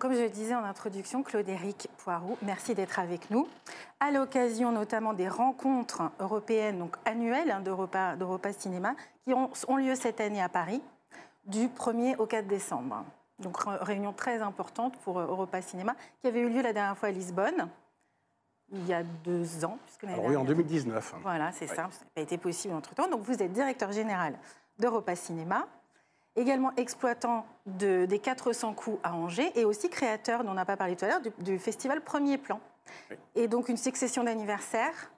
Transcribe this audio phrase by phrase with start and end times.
[0.00, 3.46] comme je le disais en introduction, Claude-Éric Poirot, merci d'être avec nous.
[4.00, 8.94] À l'occasion notamment des rencontres européennes donc annuelles hein, d'Europa, Cinéma,
[9.24, 10.82] qui ont, ont lieu cette année à Paris,
[11.44, 13.04] du 1er au 4 décembre.
[13.38, 17.10] Donc réunion très importante pour euh, Europa Cinéma, qui avait eu lieu la dernière fois
[17.10, 17.68] à Lisbonne,
[18.72, 19.78] il y a deux ans.
[19.84, 21.16] Puisque Alors oui, en 2019.
[21.22, 23.08] Voilà, c'est ça, ça n'a pas été possible entre-temps.
[23.08, 24.38] Donc vous êtes directeur général
[24.78, 25.66] d'Europa Cinéma,
[26.36, 30.76] également exploitant de, des 400 coups à Angers et aussi créateur, dont on n'a pas
[30.76, 32.60] parlé tout à l'heure, du, festival Premier Plan.
[33.34, 35.12] Et donc une succession d'anniversaires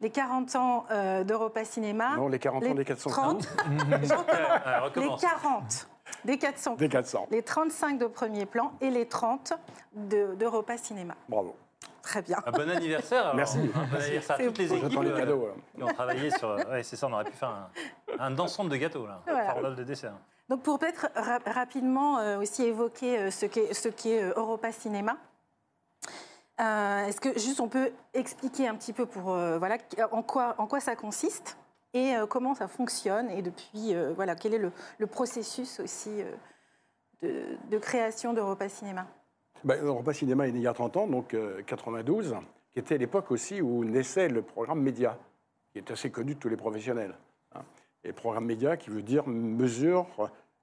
[0.00, 2.16] les 40 ans euh, d'Europa Cinéma.
[2.16, 3.48] Non, les 40 ans des 400 30,
[4.96, 5.88] Les 40
[6.24, 6.74] des 400.
[6.76, 7.28] Des 400.
[7.30, 9.52] Les 35 de premier plan et les 30
[9.94, 11.14] d'Europa Cinéma.
[11.28, 11.54] Bravo.
[12.02, 12.38] Très bien.
[12.46, 13.34] Un bon anniversaire.
[13.34, 13.58] Merci.
[13.74, 16.56] Un bon anniversaire à toutes les équipes les cadeaux, qui ont travaillé sur.
[16.70, 17.68] Oui, c'est ça, on aurait pu faire
[18.18, 19.20] un, ensemble de gâteaux, là.
[19.26, 19.70] Voilà.
[19.74, 20.14] de dessert.
[20.50, 25.16] Donc, pour peut-être rapidement euh, aussi évoquer euh, ce qu'est ce Europa Cinéma.
[26.60, 29.78] Euh, est-ce que juste on peut expliquer un petit peu pour voilà
[30.12, 31.56] en quoi en quoi ça consiste
[31.94, 36.22] et comment ça fonctionne et depuis voilà quel est le, processus aussi
[37.22, 39.06] de, de, création d'Europa Cinéma?
[39.64, 42.36] Ben, Europa Cinéma est né il y a 30 ans, donc 92,
[42.72, 45.18] qui était l'époque aussi où naissait le programme Média,
[45.72, 47.14] qui est assez connu de tous les professionnels.
[47.54, 47.62] Hein.
[48.04, 50.06] Et programme Média qui veut dire mesure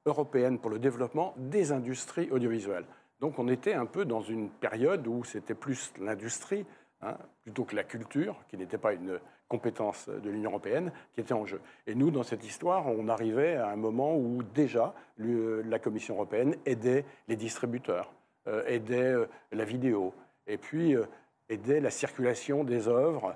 [0.06, 2.86] européenne pour le développement des industries audiovisuelles.
[3.20, 6.66] Donc on était un peu dans une période où c'était plus l'industrie
[7.02, 11.34] hein, plutôt que la culture, qui n'était pas une compétence de l'Union européenne, qui était
[11.34, 11.62] en jeu.
[11.86, 16.56] Et nous, dans cette histoire, on arrivait à un moment où déjà la Commission européenne
[16.66, 18.17] aidait les distributeurs, euh,
[18.68, 20.14] aidait euh, la vidéo,
[20.46, 21.06] et puis euh,
[21.50, 23.36] aidait la circulation des œuvres,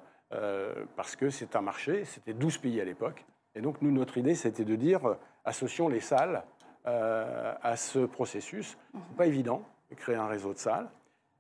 [0.95, 3.25] parce que c'est un marché, c'était 12 pays à l'époque.
[3.53, 6.43] Et donc nous, notre idée, c'était de dire, associons les salles
[6.87, 8.75] euh, à ce processus.
[9.15, 10.89] Pas évident de créer un réseau de salles.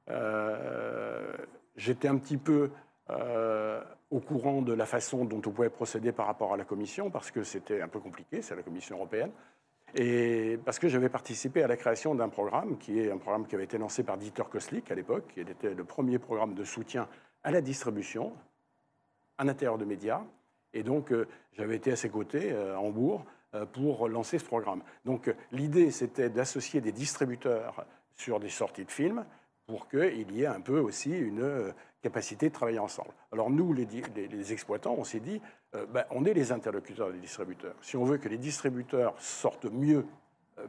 [0.07, 1.33] Euh,
[1.75, 2.69] j'étais un petit peu
[3.09, 3.81] euh,
[4.11, 7.31] au courant de la façon dont on pouvait procéder par rapport à la Commission, parce
[7.31, 9.31] que c'était un peu compliqué, c'est la Commission européenne.
[9.95, 13.55] Et parce que j'avais participé à la création d'un programme qui est un programme qui
[13.55, 17.07] avait été lancé par Dieter Koslik à l'époque, qui était le premier programme de soutien
[17.43, 18.33] à la distribution
[19.37, 20.21] à l'intérieur de médias.
[20.73, 21.13] Et donc,
[21.53, 24.81] j'avais été à ses côtés à Hambourg euh, pour lancer ce programme.
[25.03, 27.85] Donc l'idée, c'était d'associer des distributeurs
[28.15, 29.25] sur des sorties de films
[29.65, 33.11] pour qu'il y ait un peu aussi une euh, capacité de travailler ensemble.
[33.31, 35.41] Alors nous, les, exploitants, on s'est dit,
[35.75, 37.75] euh, ben, on est les interlocuteurs des distributeurs.
[37.81, 40.05] Si on veut que les distributeurs sortent mieux,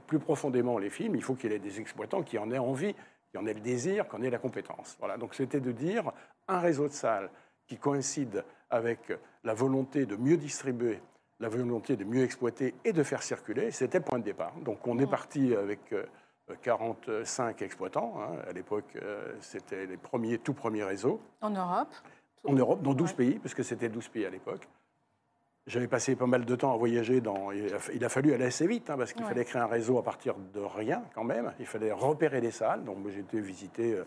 [0.06, 2.94] plus profondément les films, il faut qu'il y ait des exploitants qui en aient envie,
[3.30, 4.96] qui en aient le désir, qui en aient la compétence.
[5.00, 5.18] Voilà.
[5.18, 6.12] Donc c'était de dire
[6.48, 7.30] un réseau de salles
[7.66, 9.12] qui coïncide avec
[9.44, 11.00] la volonté de mieux distribuer
[11.42, 14.54] la volonté de mieux exploiter et de faire circuler, c'était le point de départ.
[14.62, 15.92] Donc on est parti avec
[16.62, 18.14] 45 euh, exploitants.
[18.18, 18.38] Hein.
[18.48, 21.20] À l'époque, euh, c'était les premiers, tout premiers réseaux.
[21.40, 21.94] En Europe
[22.44, 24.68] En Europe, dans 12 pays, puisque c'était 12 pays à l'époque.
[25.66, 27.20] J'avais passé pas mal de temps à voyager.
[27.20, 30.02] Dans, il, a, fallu aller assez vite, hein, parce qu'il fallait créer un réseau à
[30.02, 31.52] partir de rien, quand même.
[31.60, 32.82] Il fallait repérer les salles.
[32.82, 34.04] Donc, j'ai été visiter, euh,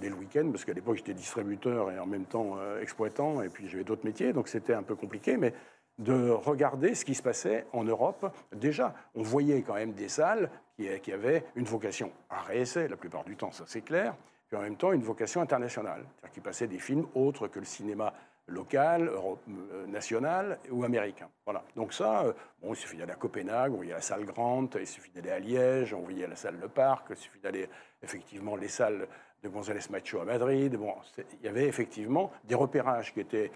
[0.00, 3.82] le week-end, parce qu'à l'époque, j'étais distributeur et en même temps exploitant, et puis j'avais
[3.82, 5.38] d'autres métiers, donc c'était un peu compliqué.
[5.38, 5.54] Mais
[5.98, 8.30] de regarder ce qui se passait en Europe.
[8.54, 13.36] Déjà, on voyait quand même des salles qui, avaient une vocation réessai, la plupart du
[13.36, 14.14] temps, ça c'est clair,
[14.48, 17.64] puis en même temps une vocation internationale, c'est-à-dire qui passaient des films autres que le
[17.64, 18.12] cinéma
[18.48, 21.28] local, euh, national ou américain.
[21.44, 21.64] Voilà.
[21.74, 22.32] Donc ça, euh,
[22.62, 25.38] bon, il suffit d'aller à Copenhague, on voyait la salle Grande, il suffit d'aller à
[25.40, 27.68] Liège, on voyait la salle Le Parc, il suffit d'aller
[28.02, 29.08] effectivement les salles
[29.42, 30.76] de González Macho à Madrid.
[30.76, 30.94] Bon,
[31.40, 33.50] il y avait effectivement des repérages qui étaient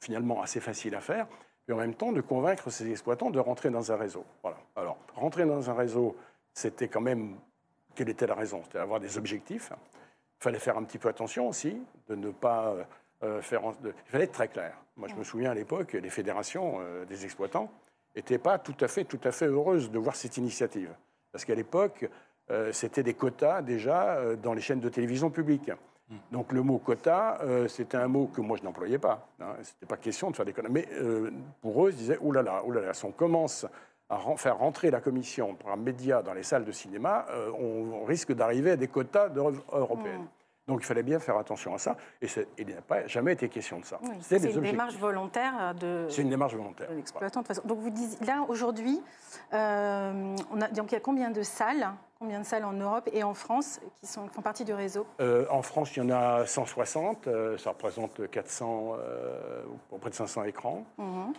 [0.00, 1.26] finalement assez faciles à faire
[1.68, 4.24] et en même temps de convaincre ces exploitants de rentrer dans un réseau.
[4.42, 4.58] Voilà.
[4.76, 6.16] Alors, rentrer dans un réseau,
[6.52, 7.36] c'était quand même.
[7.94, 8.62] Quelle était la raison?
[8.64, 9.72] C'était avoir des objectifs.
[10.40, 12.74] Il fallait faire un petit peu attention aussi, de ne pas
[13.22, 13.62] euh, faire.
[13.82, 14.74] Il fallait être très clair.
[14.96, 17.70] Moi, je me souviens à l'époque, les fédérations euh, des exploitants
[18.14, 20.94] n'étaient pas tout à fait, tout à fait heureuses de voir cette initiative.
[21.32, 22.08] Parce qu'à l'époque,
[22.50, 25.70] euh, c'était des quotas déjà dans les chaînes de télévision publiques.
[26.30, 29.26] Donc le mot quota, euh, c'était un mot que moi je n'employais pas.
[29.40, 29.54] Hein.
[29.62, 30.68] Ce n'était pas question de faire des quotas.
[30.68, 31.30] Mais euh,
[31.60, 33.66] pour eux, ils disaient, oulala, oulala, si on commence
[34.08, 38.04] à faire rentrer la commission pour un média dans les salles de cinéma, euh, on,
[38.04, 39.30] risque d'arriver à des quotas
[39.72, 40.20] européens.
[40.20, 40.28] Hmm.
[40.68, 41.96] Donc il fallait bien faire attention à ça.
[42.20, 42.26] Et
[42.58, 44.00] il n'a pas jamais été question de ça.
[44.20, 46.06] c'est une démarche volontaire de.
[46.08, 46.88] C'est une démarche volontaire.
[46.90, 47.42] l'exploitant.
[47.64, 49.00] Donc vous dites, là aujourd'hui,
[49.52, 49.56] on
[50.60, 53.34] a, donc il y a combien de salles Combien de salles en Europe et en
[53.34, 55.06] France qui sont, font partie du réseau?
[55.20, 57.26] Euh, En France, il y en a 160.
[57.26, 59.62] Euh, ça représente 400, euh,
[60.00, 60.84] près de 500 écrans.
[60.96, 61.34] Mhm.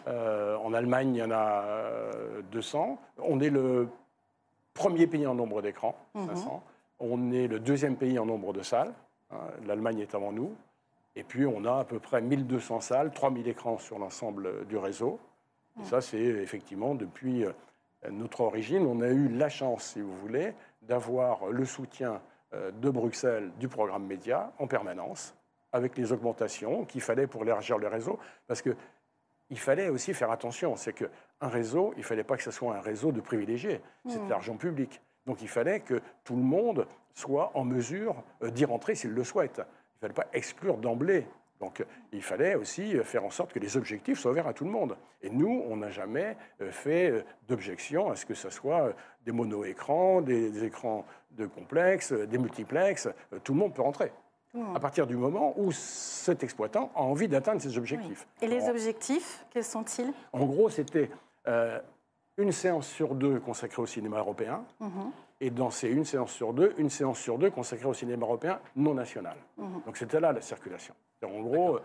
[0.63, 1.63] en Allemagne, il y en a
[2.51, 2.99] 200.
[3.17, 3.89] On est le
[4.75, 6.61] premier pays en nombre d'écrans, 500.
[6.99, 8.93] On est le deuxième pays en nombre de salles.
[9.31, 10.55] Hein, L'Allemagne est avant nous.
[11.15, 15.19] Et puis, on a à peu près 1200 salles, 3000 écrans sur l'ensemble du réseau.
[15.79, 17.51] Et ça, c'est effectivement depuis euh,
[18.09, 18.85] notre origine.
[18.85, 22.21] On a eu la chance, si vous voulez, d'avoir le soutien
[22.53, 25.35] euh, de Bruxelles du programme média en permanence,
[25.71, 28.19] avec les augmentations qu'il fallait pour élargir le réseau.
[28.47, 28.75] Parce que
[29.49, 30.75] il fallait aussi faire attention.
[30.75, 31.07] C'est qu'un
[31.41, 33.81] réseau, il ne fallait pas que ce soit un réseau de privilégiés.
[34.07, 34.29] C'est de mmh.
[34.29, 35.01] l'argent public.
[35.27, 39.23] Donc il fallait que tout le monde soit en mesure euh, d'y rentrer s'il le
[39.23, 39.57] souhaite.
[39.57, 41.27] Il ne fallait pas exclure d'emblée.
[41.59, 41.83] Donc
[42.13, 44.71] il fallait aussi euh, faire en sorte que les objectifs soient ouverts à tout le
[44.71, 44.95] monde.
[45.21, 48.93] Et nous, on n'a jamais euh, fait d'objection à ce que ce soit
[49.25, 53.09] des mono-écrans, des, écrans de complexe, des multiplexes.
[53.43, 54.11] Tout le monde peut rentrer.
[54.73, 58.27] À partir du moment où cet exploitant a envie d'atteindre ses objectifs.
[58.41, 60.11] Et les objectifs, quels sont-ils?
[60.33, 61.11] En gros, c'était
[62.37, 65.11] une séance sur deux consacrée au cinéma européen, mhm.
[65.41, 68.59] et dans ces une séance sur deux, une séance sur deux consacrée au cinéma européen
[68.75, 69.37] non national.
[69.57, 69.81] Mhm.
[69.85, 70.93] Donc c'était là la circulation.
[71.23, 71.79] En gros,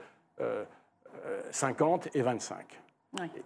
[1.50, 2.80] 50 euh, et 25.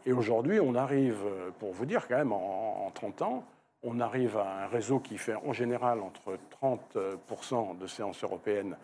[0.05, 1.19] Et, aujourd'hui, on arrive,
[1.59, 3.45] pour vous dire quand même, en, 30 ans,
[3.83, 8.77] on arrive à un réseau qui fait en général entre 30% de séances européennes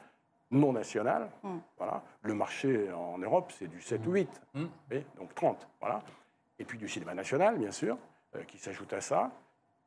[0.51, 1.29] non nationales.
[1.43, 1.61] Mhm.
[1.79, 2.03] Voilà.
[2.23, 4.43] Le marché en Europe, c'est du 7 ou 8,
[5.19, 5.69] donc 30.
[5.81, 6.03] Voilà.
[6.59, 7.97] Et puis du cinéma national, bien sûr.
[8.35, 9.31] Euh, qui s'ajoute à ça.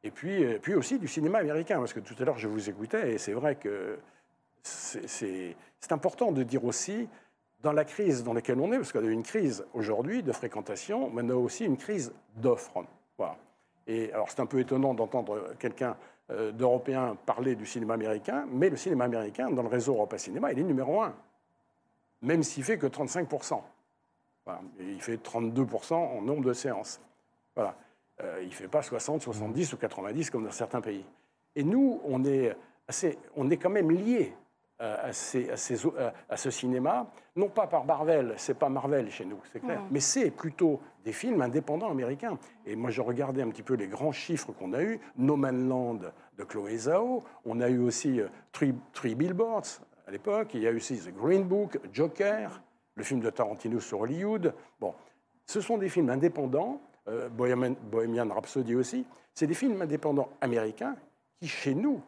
[0.04, 2.70] Et puis, euh, puis aussi du cinéma américain, parce que tout à l'heure je vous
[2.70, 3.98] écoutais, et c'est vrai que
[4.62, 5.56] c'est
[5.90, 7.08] important de dire aussi,
[7.62, 11.10] dans la crise dans laquelle on est, parce qu'on a une crise aujourd'hui de fréquentation,
[11.10, 12.86] mais on a aussi une crise d'offres.
[13.18, 13.36] Voilà.
[13.88, 15.98] Et alors c'est un peu étonnant d'entendre quelqu'un
[16.30, 20.52] euh, d'européen parler du cinéma américain, mais le cinéma américain, dans le réseau Europa Cinéma,
[20.52, 21.16] il est numéro un,
[22.22, 23.60] même s'il fait que 35%.
[24.46, 24.62] Voilà.
[24.80, 27.02] il fait 32% en nombre de séances.
[27.56, 27.76] Voilà.
[28.22, 31.06] Euh, il ne fait pas 60, 70 ou 90 comme dans certains pays.
[31.56, 32.56] Et nous, on est,
[32.88, 34.34] assez, on est quand même liés
[34.82, 38.68] euh, à, ces, à, ces, euh, à, ce cinéma, non pas par Marvel, c'est pas
[38.68, 42.38] Marvel chez nous, c'est clair, mais c'est plutôt des films indépendants américains.
[42.66, 45.00] Et moi, je regardais un petit peu les grands chiffres qu'on a eus.
[45.18, 46.00] No Man Land
[46.38, 48.20] de Chloé Zhao, on a eu aussi
[48.52, 52.62] Three, Billboards à l'époque, il y a eu aussi The Green Book, Joker,
[52.96, 54.54] le film de Tarantino sur Hollywood.
[54.80, 54.94] Bon,
[55.46, 60.96] ce sont des films indépendants euh, Bohemian, Rhapsody aussi, c'est des films indépendants américains
[61.40, 62.02] qui, chez nous,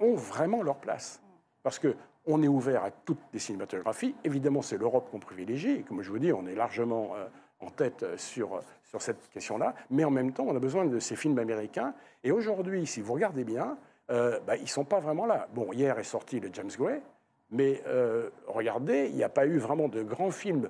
[0.00, 1.20] ont vraiment leur place.
[1.62, 4.14] Parce qu'on est ouvert à toutes les cinématographies.
[4.24, 5.84] Évidemment, c'est l'Europe qu'on privilégie.
[5.84, 7.26] comme je vous dis, on est largement euh,
[7.60, 9.74] en tête sur, sur cette question-là.
[9.90, 11.94] Mais en même temps, on a besoin de ces films américains.
[12.24, 13.76] Et aujourd'hui, si vous regardez bien,
[14.10, 15.48] euh, bah, ils ne sont pas vraiment là.
[15.54, 17.00] Bon, hier est sorti le James Gray,
[17.50, 17.82] mais
[18.48, 20.68] regardez, il n'y a pas eu vraiment de grands films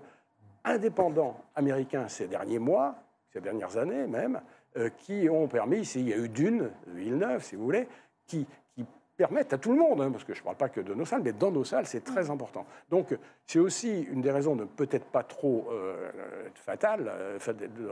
[0.65, 2.97] indépendants américains ces derniers mois
[3.37, 4.41] ces dernières années même,
[4.77, 7.87] euh, qui ont permis, ici il y a eu Dune, Villeneuve, si vous voulez,
[8.27, 10.81] qui, qui permettent à tout le monde, hein, parce que je ne parle pas que
[10.81, 12.65] de nos salles, mais dans nos salles, c'est très important.
[12.89, 13.15] Donc
[13.47, 16.11] c'est aussi une des raisons de peut-être pas trop euh,
[16.55, 17.39] fatale, euh,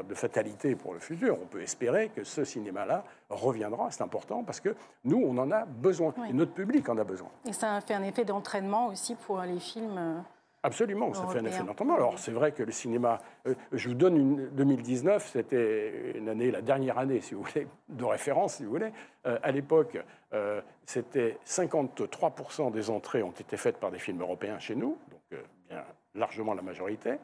[0.09, 1.37] de fatalité pour le futur.
[1.43, 4.75] On peut espérer que ce cinéma-là reviendra, c'est important, parce que
[5.05, 7.29] nous, on en a besoin, et notre public en a besoin.
[7.47, 10.25] Et ça a fait un effet d'entraînement aussi pour les films
[10.65, 11.97] Absolument, ça fait un effet d'entendement.
[11.97, 16.51] Alors c'est vrai que le cinéma, euh, je vous donne une 2019, c'était une année,
[16.51, 18.91] la dernière année, si vous voulez, de référence, si vous voulez.
[19.27, 19.99] Euh, à l'époque,
[20.33, 25.43] euh, c'était 53% des entrées ont été faites par des films européens chez nous, donc
[25.69, 27.19] bien largement la majorité.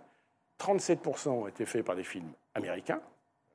[0.59, 3.01] 37% ont été faits par des films américains,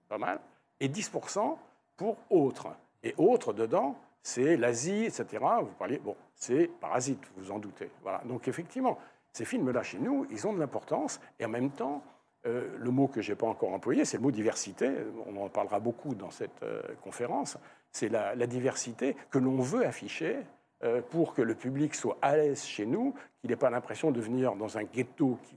[0.10, 0.40] pas mal,
[0.80, 1.58] et 10%
[1.96, 2.70] pour autres.
[3.04, 5.26] Et autres dedans, c'est l'Asie, etc.
[5.62, 7.92] Vous parliez, bon, c'est Parasite, vous en doutez.
[8.02, 8.24] Voilà.
[8.26, 8.98] Donc effectivement,
[9.36, 12.02] ces films-là, chez nous, ils ont de l'importance et en même temps,
[12.46, 14.90] euh, le mot que je n'ai pas encore employé, c'est le mot diversité.
[15.28, 17.58] On en parlera beaucoup dans cette euh, conférence.
[17.92, 20.38] C'est la, diversité que l'on veut afficher
[20.86, 24.22] euh, pour que le public soit à l'aise chez nous, qu'il n'ait pas l'impression de
[24.22, 25.56] venir dans un ghetto qui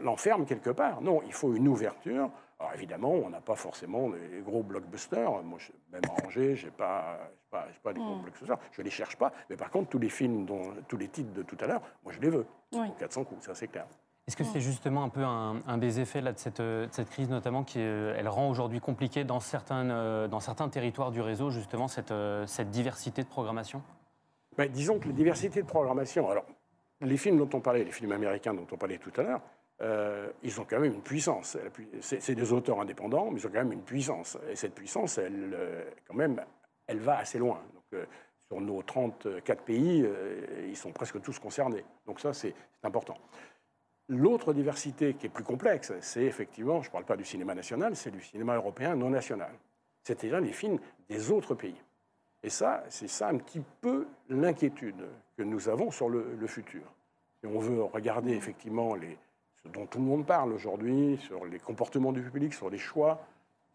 [0.00, 1.00] l'enferme quelque part.
[1.00, 2.28] Non, il faut une ouverture
[2.60, 5.30] alors évidemment, on n'a pas forcément les gros blockbusters.
[5.44, 8.22] Moi, je, même arrangé, je n'ai pas, pas, pas les gros hmm.
[8.22, 8.58] blockbusters.
[8.72, 9.32] Je ne les cherche pas.
[9.48, 12.12] Mais par contre, tous les films, dont, tous les titres de tout à l'heure, moi,
[12.12, 12.46] je les veux.
[12.98, 13.86] 400 coups, ça c'est clair.
[14.26, 17.64] Est-ce que c'est justement un peu un, des effets là, de, cette, cette crise, notamment,
[17.64, 21.88] qui euh, elle rend aujourd'hui compliqué dans certains, euh, dans certains territoires du réseau, justement,
[21.88, 23.82] cette, euh, cette diversité de programmation?
[24.58, 26.44] Ben, Disons que la diversité de programmation, alors,
[27.00, 29.40] les films dont on parlait, les films américains dont on parlait tout à l'heure,
[29.80, 31.56] euh, ils ont quand même une puissance.
[32.00, 34.36] C'est des auteurs indépendants, mais ils ont quand même une puissance.
[34.50, 36.42] Et cette puissance, elle, euh, quand même,
[36.86, 37.60] elle va assez loin.
[37.74, 38.04] Donc, euh,
[38.48, 40.08] sur nos 34 pays,
[40.66, 41.84] ils sont presque tous concernés.
[42.06, 43.18] Donc ça, c'est important.
[44.08, 47.94] L'autre diversité qui est plus complexe, c'est effectivement, je ne parle pas du cinéma national,
[47.94, 49.52] c'est du cinéma européen non national.
[50.02, 50.78] C'est-à-dire les films
[51.10, 51.76] des autres pays.
[52.42, 55.04] Et ça, c'est ça un petit peu l'inquiétude
[55.36, 56.82] que nous avons sur le, futur.
[57.42, 59.18] Et on veut regarder effectivement les,
[59.62, 63.20] ce dont tout le monde parle aujourd'hui, sur les comportements du public, sur les choix,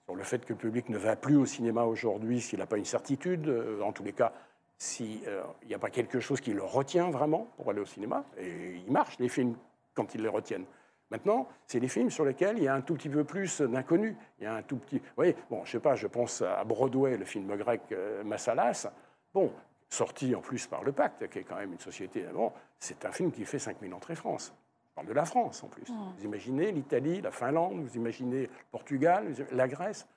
[0.06, 2.78] sur le fait que le public ne va plus au cinéma aujourd'hui s'il n'a pas
[2.78, 4.34] une certitude, euh, en tous les cas,
[4.78, 8.26] s'il euh, n'y a pas quelque chose qui le retient vraiment pour aller au cinéma.
[8.38, 9.56] Et il marche, les films,
[9.94, 10.66] quand ils les retiennent.
[11.10, 14.16] Maintenant, c'est des films sur lesquels il y a un tout petit peu plus d'inconnus.
[14.40, 14.98] Il y a un tout petit.
[14.98, 18.88] Vous voyez, bon, je sais pas, je pense à Broadway, le film grec euh, Massalas.
[19.34, 19.52] Bon,
[19.90, 22.26] sorti en plus par le Pacte, qui est quand même une société.
[22.34, 24.54] Bon, c'est un film qui fait 5000 entrées France.
[24.96, 25.90] Parle de la France en plus.
[25.90, 26.14] Mmh.
[26.18, 30.08] Vous imaginez l'Italie, la Finlande, vous imaginez le Portugal, la Grèce.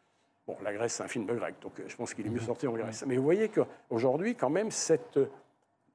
[0.47, 2.47] Bon, la Grèce, c'est un film grec, donc euh, je pense qu'il est mieux mmh.
[2.47, 3.04] sorti en Grèce.
[3.06, 5.18] Mais vous voyez qu'aujourd'hui, quand même, cette,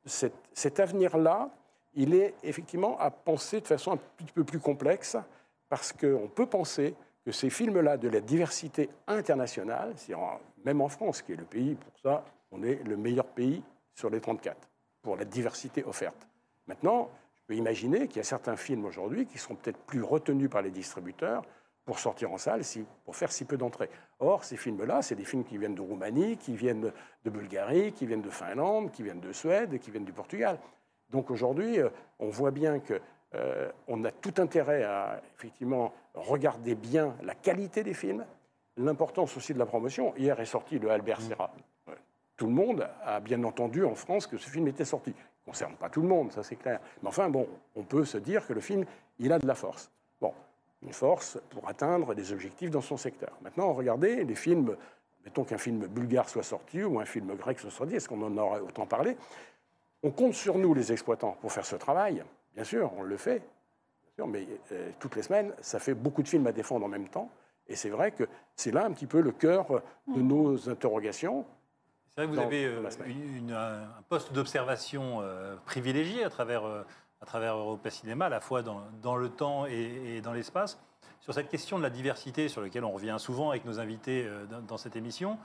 [0.06, 1.50] cet avenir-là,
[1.94, 5.18] il est effectivement à penser de façon un petit peu plus complexe,
[5.70, 6.96] parce qu'on peut penser
[7.26, 9.94] que ces films-là de la diversité internationale,
[10.66, 13.62] même en France, qui est le pays, pour ça, on est le meilleur pays
[13.94, 14.58] sur les 34,
[15.02, 16.28] pour la diversité offerte.
[16.68, 17.10] Maintenant,
[17.52, 20.72] peux imaginer qu'il y a certains films aujourd'hui qui sont peut-être plus retenus par les
[20.72, 21.44] distributeurs
[21.84, 22.62] pour sortir en salle,
[23.04, 23.90] pour faire si peu d'entrées.
[24.20, 26.94] Or, ces films-là, c'est des films qui viennent de Roumanie, qui viennent
[27.26, 30.60] de Bulgarie, qui viennent de Finlande, qui viennent de Suède, qui viennent du Portugal.
[31.10, 31.90] Donc aujourd'hui, euh,
[32.20, 33.00] on voit bien qu'on
[33.36, 38.26] euh, a tout intérêt à effectivement regarder bien la qualité des films,
[38.78, 40.14] l'importance aussi de la promotion.
[40.16, 41.24] Hier est sorti le Albert mmh.
[41.24, 41.54] Serra.
[42.38, 45.14] Tout le monde a bien entendu en France que ce film était sorti.
[45.46, 46.80] Concerne pas tout le monde, ça c'est clair.
[47.02, 48.86] Mais enfin, bon, on peut se dire que le film,
[49.20, 49.92] il a de la force.
[50.20, 50.34] Bon,
[50.84, 53.32] une force pour atteindre des objectifs dans son secteur.
[53.42, 54.76] Maintenant, regardez les films,
[55.26, 58.38] mettons qu'un film bulgare soit sorti ou un film grec soit sorti, est-ce qu'on en
[58.38, 59.18] aurait autant parlé?
[60.04, 62.24] On compte sur nous, les exploitants, pour faire ce travail.
[62.56, 63.42] Bien sûr, on le fait.
[64.28, 67.30] mais euh, toutes les semaines, ça fait beaucoup de films à défendre en même temps.
[67.68, 71.46] Et c'est vrai que c'est là un petit peu le cœur de nos interrogations.
[72.14, 77.56] C'est vrai que vous avez euh, un poste d'observation euh, privilégié à travers, à travers
[77.56, 80.80] Europa Cinéma, à la fois dans, le temps et, dans l'espace.
[81.22, 84.62] Sur cette question de la diversité, sur laquelle on revient souvent avec nos invités dans,
[84.62, 85.38] dans cette émission,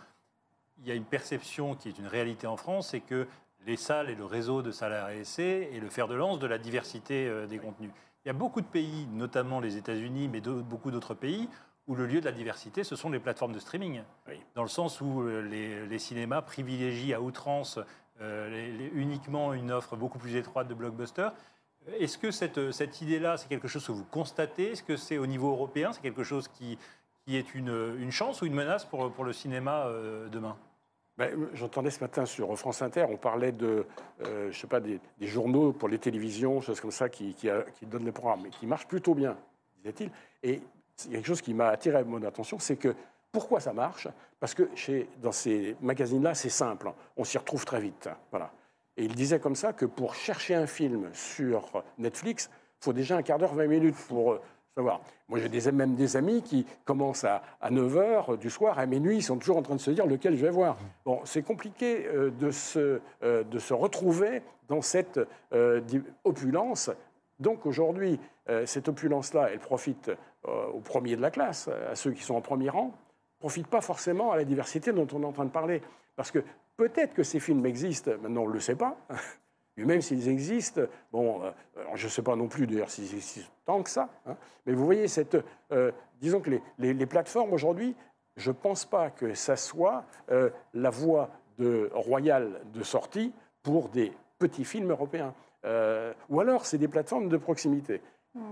[0.79, 3.27] il y a une perception qui est une réalité en France, c'est que
[3.67, 6.59] les salles et le réseau de salles RSC et le fer de lance de la
[6.59, 7.91] diversité euh, des contenus.
[8.25, 11.49] Il y a beaucoup de pays, notamment les États-Unis, mais beaucoup d'autres pays,
[11.87, 14.03] où le lieu de la diversité, ce sont les plateformes de streaming.
[14.55, 17.79] Dans le sens où euh, les, cinémas privilégient à outrance
[18.21, 21.33] euh, uniquement une offre beaucoup plus étroite de blockbusters.
[22.01, 24.73] Est-ce que cette, cette idée-là, c'est quelque chose que vous constatez?
[24.73, 26.79] Est-ce que c'est au niveau européen C'est quelque chose qui,
[27.25, 29.89] qui est une, une, chance ou une menace pour, pour le cinéma
[30.33, 30.57] demain?
[31.19, 33.87] Ben, j'entendais ce matin sur France Inter, on parlait de,
[34.23, 37.49] euh, je sais pas, des, journaux pour les télévisions, choses comme ça, qui, qui,
[37.87, 39.35] donnent les programmes, et qui marchent plutôt bien,
[39.79, 40.11] disait-il.
[40.43, 40.61] Et
[41.09, 42.95] a quelque chose qui m'a attiré mon attention, c'est que
[43.33, 44.09] pourquoi ça marche?
[44.41, 48.09] Parce que chez, dans ces magazines-là, c'est simple, on s'y retrouve très vite.
[48.31, 48.51] Voilà.
[48.97, 52.51] Et il disait comme ça que pour chercher un film sur Netflix,
[52.81, 54.41] il faut déjà un quart d'heure, 20 minutes pour
[55.29, 59.39] moi, j'ai même des amis qui commencent à, 9h du soir, à minuit, ils sont
[59.39, 60.77] toujours en train de se dire lequel je vais voir.
[61.05, 65.19] Bon, c'est compliqué euh, de, se, euh, de se retrouver dans cette
[65.55, 65.81] euh,
[66.25, 66.91] opulence.
[67.39, 68.19] Donc aujourd'hui,
[68.65, 70.11] cette opulence-là, elle profite
[70.47, 72.95] aux premiers de la classe, à ceux qui sont en premier rang,
[73.39, 75.83] profite pas forcément à la diversité dont on est en train de parler.
[76.17, 76.43] Parce que
[76.77, 78.97] peut-être que ces films existent, maintenant on ne le sait pas,
[79.77, 81.51] et même s'ils existent, bon, euh,
[81.95, 84.85] je ne sais pas non plus d'ailleurs s'ils existent tant que ça, hein, mais vous
[84.85, 85.37] voyez, cette,
[85.73, 87.95] euh, disons que les, plateformes aujourd'hui,
[88.37, 93.89] je ne pense pas que ça soit euh, la voie de, royale de sortie pour
[93.89, 95.35] des petits films européens.
[96.29, 98.01] ou alors, c'est des plateformes de proximité.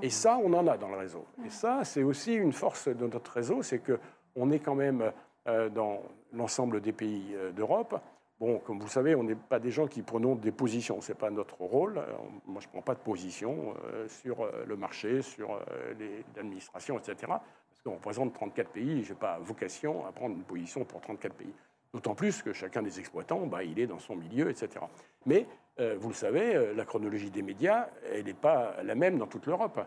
[0.03, 1.25] Et ça, on en a dans le réseau.
[1.45, 5.12] Et ça, c'est aussi une force de notre réseau, c'est qu'on est quand même
[5.47, 6.00] dans
[6.33, 8.00] l'ensemble des pays d'Europe
[8.41, 11.00] Bon, comme vous savez, on n'est pas des gens qui prenons des positions.
[11.00, 12.03] Ce n'est pas notre rôle.
[12.47, 15.95] Moi, je ne prends pas de position euh, sur euh, le marché, sur euh,
[16.37, 17.17] l'administration, etc.
[17.29, 21.33] Parce qu'on représente 34 pays je n'ai pas vocation à prendre une position pour 34
[21.35, 21.55] pays.
[21.93, 24.85] D'autant plus que chacun des exploitants, bah, il est dans son milieu, etc.
[25.26, 25.47] Mais,
[25.78, 29.81] vous le savez, la chronologie des médias, elle n'est pas la même dans toute l'Europe.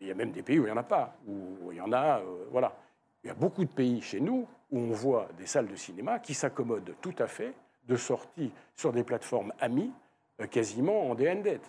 [0.00, 1.80] Il y a même des pays où il n'y en a pas, où il y
[1.80, 2.20] en a,
[2.50, 2.74] voilà.
[3.22, 6.18] Il y a beaucoup de pays chez nous où on voit des salles de cinéma
[6.18, 7.52] qui s'accommodent tout à fait
[7.86, 9.92] de sortie sur des plateformes amies,
[10.40, 11.60] euh, quasiment en DND.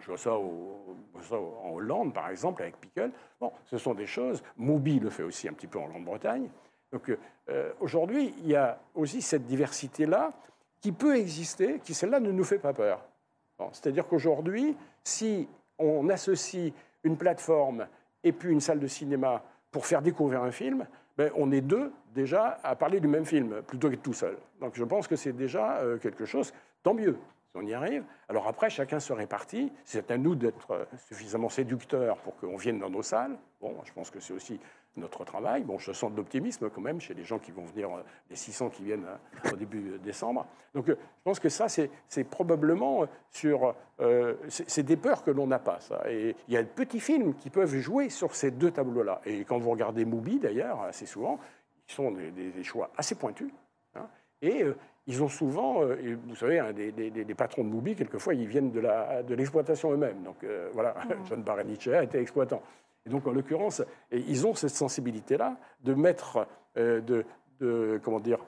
[0.00, 3.12] je vois ça, en Hollande, par exemple, avec Pickle.
[3.40, 4.42] Bon, ce sont des choses.
[4.56, 6.48] Moby le fait aussi un petit peu en Grande-Bretagne.
[6.92, 7.10] Donc
[7.48, 10.32] euh, aujourd'hui, il y a aussi cette diversité-là
[10.80, 13.04] qui peut exister, qui celle-là ne nous fait pas peur.
[13.72, 16.72] C'est-à-dire qu'aujourd'hui, si on associe
[17.04, 17.86] une plateforme
[18.24, 20.86] et puis une salle de cinéma pour faire découvrir un film,
[21.18, 24.36] mais on est deux déjà à parler du même film plutôt que tout seul.
[24.60, 27.18] Donc je pense que c'est déjà euh, quelque chose, tant mieux
[27.50, 28.04] si on y arrive.
[28.28, 29.72] Alors après, chacun se répartit.
[29.84, 33.36] C'est à nous d'être euh, suffisamment séducteurs pour qu'on vienne dans nos salles.
[33.60, 34.60] Bon, je pense que c'est aussi
[34.96, 35.62] notre travail.
[35.62, 38.36] Bon, je sens de l'optimisme quand même chez les gens qui vont venir, euh, les
[38.36, 39.06] 600 qui viennent
[39.52, 40.46] au début décembre.
[40.74, 40.94] Donc je
[41.24, 43.74] pense que ça, c'est probablement sur...
[44.48, 46.02] c'est des peurs que l'on n'a pas, ça.
[46.08, 49.20] Et il y a de petits films qui peuvent jouer sur ces deux tableaux-là.
[49.24, 51.38] Et quand vous regardez Mubi, d'ailleurs, assez souvent,
[51.88, 53.50] ils sont des, choix assez pointus.
[53.94, 54.06] Hein.
[54.42, 54.64] et
[55.10, 59.34] ils ont souvent, euh, vous savez, hein, des, patrons de Mubi, quelquefois, ils viennent de
[59.34, 60.22] l'exploitation eux-mêmes.
[60.22, 61.14] Donc euh, voilà, mmh.
[61.28, 62.62] John Baranichea était exploitant.
[63.10, 66.46] Donc, en l'occurrence, ils ont cette sensibilité-là de mettre,
[66.78, 68.38] euh, de, comment dire,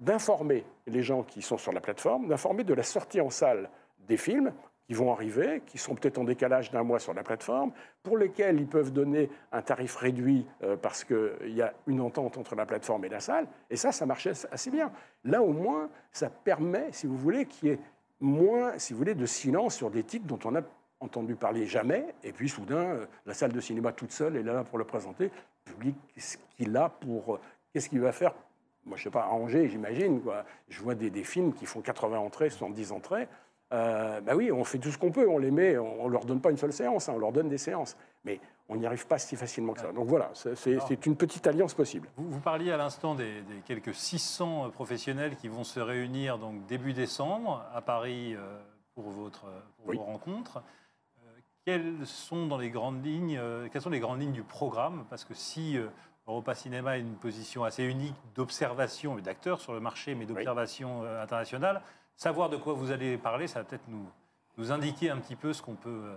[0.00, 3.68] d'informer les gens qui sont sur la plateforme, d'informer de la sortie en salle
[4.06, 4.52] des films
[4.86, 8.60] qui vont arriver, qui sont peut-être en décalage d'un mois sur la plateforme, pour lesquels
[8.60, 12.66] ils peuvent donner un tarif réduit euh, parce qu'il y a une entente entre la
[12.66, 13.46] plateforme et la salle.
[13.70, 14.92] Et ça, ça marchait assez bien.
[15.24, 17.78] Là, au moins, ça permet, si vous voulez, qu'il y ait
[18.20, 20.62] moins, si vous voulez, de silence sur des titres dont on n'a
[21.04, 22.06] entendu parler jamais.
[22.22, 25.30] Et puis, soudain, euh, la salle de cinéma toute seule est là pour le présenter.
[25.66, 27.34] Le public, qu'est-ce qu'il a pour...
[27.34, 27.40] Euh,
[27.72, 28.34] qu'est-ce qu'il va faire?
[28.84, 30.20] Moi, je ne sais pas, arranger, j'imagine.
[30.68, 33.28] Je vois des, des, films qui font 80 entrées, 70 entrées.
[33.72, 36.24] Euh, bah oui, on fait tout ce qu'on peut, on les met, on ne leur
[36.24, 37.96] donne pas une seule séance, hein, on leur donne des séances.
[38.24, 39.92] Mais on n'y arrive pas si facilement que ça.
[39.92, 42.08] Donc voilà, c'est une petite alliance possible.
[42.16, 47.64] Vous, parliez à l'instant des, quelques 600 professionnels qui vont se réunir donc début décembre
[47.74, 48.58] à Paris euh,
[48.94, 49.46] pour, votre,
[49.84, 50.62] vos rencontres.
[51.68, 53.40] Euh, quelles sont dans les grandes lignes,
[53.72, 55.04] quelles sont les grandes lignes du programme?
[55.10, 55.76] Parce que si
[56.26, 61.02] Europa Cinéma a une position assez unique d'observation et d'acteur sur le marché, mais d'observation
[61.04, 61.82] internationale,
[62.16, 64.06] savoir de quoi vous allez parler, ça va peut-être nous,
[64.58, 66.14] nous indiquer un petit peu ce qu'on peut euh,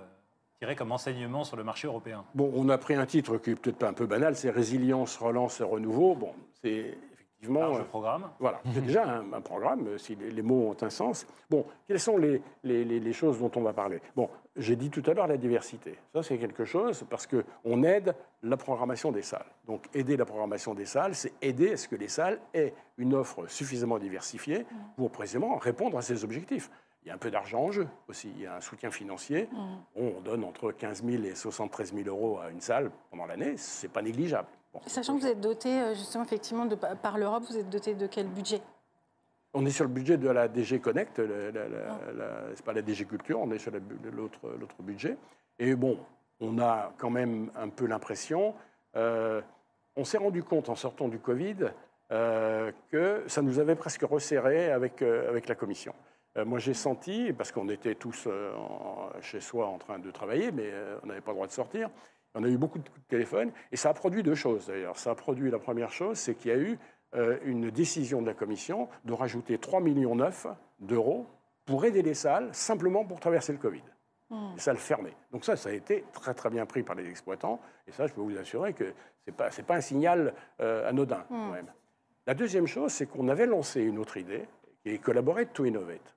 [0.60, 2.24] tirer comme enseignement sur le marché européen.
[2.36, 5.60] Bon, on a pris un titre qui est peut-être un peu banal, c'est Résilience, Relance
[5.60, 6.16] et Renouveau.
[6.16, 7.60] Bon, c'est effectivement...
[7.62, 8.30] Large programme.
[8.40, 11.26] Voilà, c'est déjà un, programme, si les, mots ont un sens.
[11.50, 14.02] Bon, quelles sont les, les, les choses dont on va parler?
[14.16, 15.98] Bon, j'ai dit tout à l'heure la diversité.
[16.14, 19.46] Ça, c'est quelque chose parce qu'on aide la programmation des salles.
[19.66, 23.14] Donc, aider la programmation des salles, c'est aider à ce que les salles aient une
[23.14, 24.66] offre suffisamment diversifiée
[24.96, 26.70] pour précisément répondre à ces objectifs.
[27.04, 28.30] Il y a un peu d'argent en jeu aussi.
[28.36, 29.48] Il y a un soutien financier.
[29.52, 29.58] Mm.
[29.96, 33.56] On donne entre 15 000 et 73 000 euros à une salle pendant l'année.
[33.56, 34.50] Ce n'est pas négligeable.
[34.86, 38.08] Sachant que vous êtes doté, euh, justement, effectivement, de, par l'Europe, vous êtes doté de
[38.08, 38.62] quel budget?
[39.58, 43.40] On est sur le budget de la DG Connect, ce n'est pas la DG Culture,
[43.40, 45.18] on est sur l'autre budget.
[45.58, 45.98] Et bon,
[46.40, 48.54] on a quand même un peu l'impression,
[48.96, 49.42] euh,
[49.96, 51.72] on s'est rendu compte en sortant du Covid
[52.12, 55.96] euh, que ça nous avait presque resserré avec, euh, avec la Commission.
[56.46, 58.28] moi, j'ai senti, parce qu'on était tous
[59.22, 61.90] chez soi en train de travailler, mais on n'avait pas le droit de sortir,
[62.36, 65.00] on a eu beaucoup de coups de téléphone, et ça a produit deux choses d'ailleurs.
[65.00, 66.78] Ça a produit la première chose, c'est qu'il y a eu
[67.46, 70.18] une décision de la Commission de rajouter 3,9 millions
[70.80, 71.26] d'euros
[71.66, 73.84] pour aider les salles, simplement pour traverser le Covid.
[74.30, 74.54] Hmm.
[74.56, 75.16] Les salles fermées.
[75.32, 77.60] Donc ça, ça a été très très bien pris par les exploitants.
[77.88, 81.26] Et ça, je peux vous assurer que ce n'est pas, pas un signal euh, anodin
[81.30, 81.52] hmm.
[81.52, 81.74] même.
[82.26, 84.46] La deuxième chose, c'est qu'on avait lancé une autre idée,
[84.82, 86.16] qui est Collaborate to Innovate.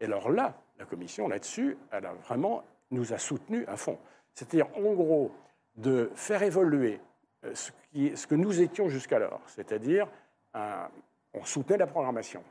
[0.00, 3.98] Et alors là, la Commission, là-dessus, elle a vraiment nous a soutenus à fond.
[4.34, 5.32] C'est-à-dire, en gros,
[5.76, 7.00] de faire évoluer
[7.44, 10.08] euh, ce, qui, ce que nous étions jusqu'alors, c'est-à-dire
[10.54, 12.42] on soutenait la programmation.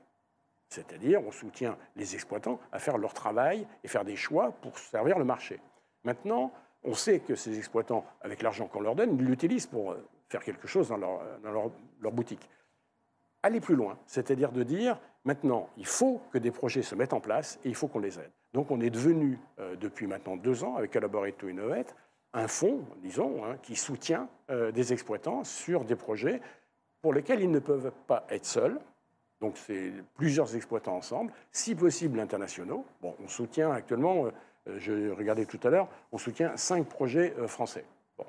[0.69, 5.17] C'est-à-dire, on soutient les exploitants à faire leur travail et faire des choix pour servir
[5.17, 5.59] le marché.
[6.03, 6.51] Maintenant,
[6.83, 10.43] on sait que ces exploitants, avec l'argent qu'on leur donne, ils l'utilisent pour euh, faire
[10.43, 11.21] quelque chose dans leur,
[11.99, 12.47] leur, boutique.
[13.41, 17.19] Aller plus loin, c'est-à-dire de dire, maintenant, il faut que des projets se mettent en
[17.19, 18.31] place et il faut qu'on les aide.
[18.53, 21.95] Donc, on est devenu, euh, depuis maintenant deux ans, avec Collaborate to Innovate,
[22.33, 26.41] un fonds, disons, hein, qui soutient euh, des exploitants sur des projets
[27.01, 28.79] pour lesquels ils ne peuvent pas être seuls.
[29.41, 32.85] Donc, c'est plusieurs exploitants ensemble, si possible internationaux.
[33.01, 34.31] Bon, on soutient actuellement, euh,
[34.77, 37.85] je regardais tout à l'heure, on soutient cinq projets euh, français.
[38.17, 38.25] Bon.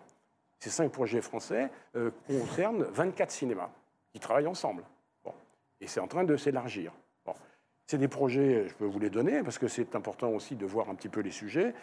[0.61, 3.71] Ces cinq projets français euh, concernent 24 cinémas
[4.13, 4.85] qui travaillent ensemble.
[5.25, 5.33] Bon.
[5.81, 6.93] Et c'est en train de s'élargir.
[7.27, 7.35] Bon.
[7.89, 10.91] C'est des projets, je peux vous les donner, parce que c'est important aussi de voir
[10.91, 11.75] un petit peu les sujets.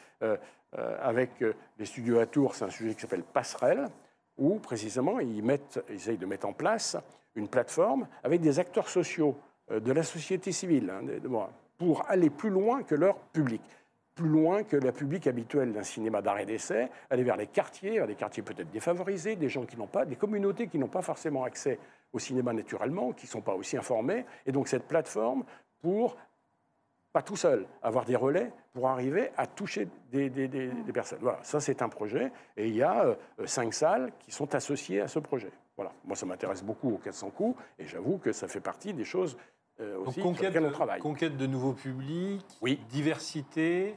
[0.74, 1.44] avec
[1.78, 3.90] les studios à Tours, c'est un sujet qui s'appelle Passerelle
[4.38, 6.98] où précisément ils, mettent, essayent de mettre en place
[7.36, 9.36] une plateforme avec des acteurs sociaux
[9.72, 11.02] euh, de la société civile hein,
[11.78, 13.62] pour aller plus loin que leur public,
[14.16, 18.08] plus loin que la public habituelle d'un cinéma d'arrêt d'essai, aller vers les quartiers, vers
[18.08, 21.44] des quartiers peut-être défavorisés, des gens qui n'ont pas, des communautés qui n'ont pas forcément
[21.44, 21.80] accès
[22.14, 24.26] au cinéma naturellement, qui ne sont pas aussi informés.
[24.46, 25.44] Et donc cette plateforme
[25.82, 26.18] pour
[27.18, 30.30] pas tout seul, avoir des relais pour arriver à toucher des,
[30.94, 31.18] personnes.
[31.20, 33.16] Voilà, ça c'est un projet, et il y a euh,
[33.48, 35.50] cinq salles qui sont associées à ce projet.
[35.78, 35.94] Voilà.
[36.06, 39.36] Moi, ça m'intéresse beaucoup au 400 coups, et j'avoue que ça fait partie des choses
[39.80, 41.00] euh, aussi conquête, sur lesquelles on travaille.
[41.00, 42.80] Conquête de nouveaux publics, Oui.
[42.88, 43.96] diversité,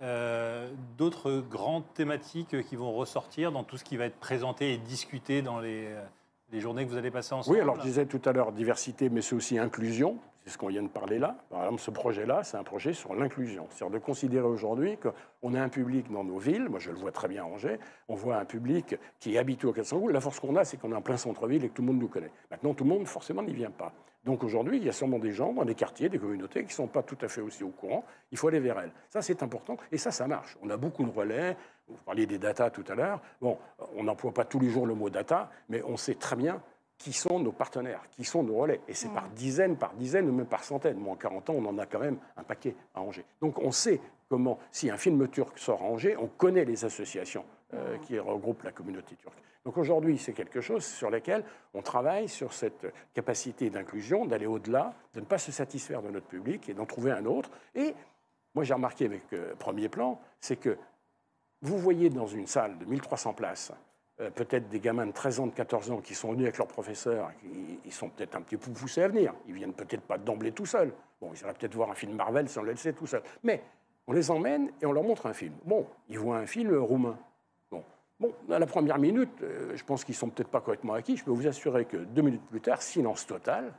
[0.00, 4.78] euh, d'autres grandes thématiques qui vont ressortir dans tout ce qui va être présenté et
[4.78, 6.04] discuté dans les, euh,
[6.52, 7.56] les journées que vous allez passer ensemble?
[7.56, 10.18] Oui, alors je disais tout à l'heure diversité, mais c'est aussi inclusion.
[10.44, 11.36] C'est ce qu'on vient de parler là.
[11.50, 13.66] Par exemple, ce projet-là, c'est un projet sur l'inclusion.
[13.70, 17.12] C'est-à-dire de considérer aujourd'hui qu'on a un public dans nos villes, moi je le vois
[17.12, 20.40] très bien à Angers, on voit un public qui est habitué au 400 La force
[20.40, 22.32] qu'on a, c'est qu'on est en plein centre-ville et que tout le monde nous connaît.
[22.50, 23.92] Maintenant, tout le monde, forcément, n'y vient pas.
[24.24, 26.72] Donc aujourd'hui, il y a sûrement des gens dans des quartiers, des communautés qui ne
[26.72, 28.04] sont pas tout à fait aussi au courant.
[28.30, 28.92] Il faut aller vers elles.
[29.08, 29.78] Ça, c'est important.
[29.92, 30.58] Et ça, ça marche.
[30.62, 31.56] On a beaucoup de relais.
[31.88, 33.20] Vous parliez des data tout à l'heure.
[33.40, 33.56] Bon,
[33.96, 36.62] on n'emploie pas tous les jours le mot data, mais on sait très bien
[37.00, 38.82] qui sont nos partenaires, qui sont nos relais.
[38.86, 40.98] Et c'est par dizaines, par dizaines ou même par centaines.
[40.98, 43.24] Moi, en 40 ans, on en a quand même un paquet à Angers.
[43.40, 47.44] Donc on sait comment, si un film turc sort à Angers, on connaît les associations
[47.72, 49.38] euh, qui regroupent la communauté turque.
[49.64, 54.92] Donc aujourd'hui, c'est quelque chose sur lequel on travaille sur cette capacité d'inclusion, d'aller au-delà,
[55.14, 57.50] de ne pas se satisfaire de notre public et d'en trouver un autre.
[57.74, 57.94] Et
[58.54, 60.76] moi, j'ai remarqué avec euh, Premier Plan, c'est que
[61.62, 63.72] vous voyez dans une salle de 1300 places,
[64.34, 67.30] peut-être des gamins de 13 ans, de 14 ans qui sont venus avec leurs professeurs,
[67.84, 69.32] ils sont peut-être un petit peu poussés à venir.
[69.46, 70.92] Ils viennent peut-être pas d'emblée tout seuls.
[71.20, 73.22] Bon, ils iraient peut-être voir un film Marvel on le laissait tout seul.
[73.42, 73.62] Mais
[74.06, 75.54] on les emmène et on leur montre un film.
[75.64, 77.18] Bon, ils voient un film roumain.
[77.70, 77.84] Bon,
[78.18, 81.16] bon à la première minute, euh, je pense qu'ils sont peut-être pas correctement acquis.
[81.16, 83.72] Je peux vous assurer que deux minutes plus tard, silence total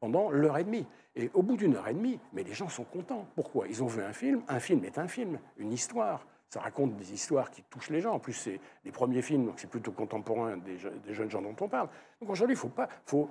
[0.00, 0.86] pendant l'heure et demie.
[1.14, 3.26] Et au bout d'une heure et demie, mais les gens sont contents.
[3.36, 3.68] Pourquoi?
[3.68, 4.42] Ils ont vu un film.
[4.48, 8.12] Un film est un film, une histoire ça raconte des histoires qui touchent les gens.
[8.12, 11.66] En plus, c'est les premiers films, donc c'est plutôt contemporain des, jeunes gens dont on
[11.66, 11.88] parle.
[12.20, 13.30] Donc aujourd'hui, il ne faut pas, faut,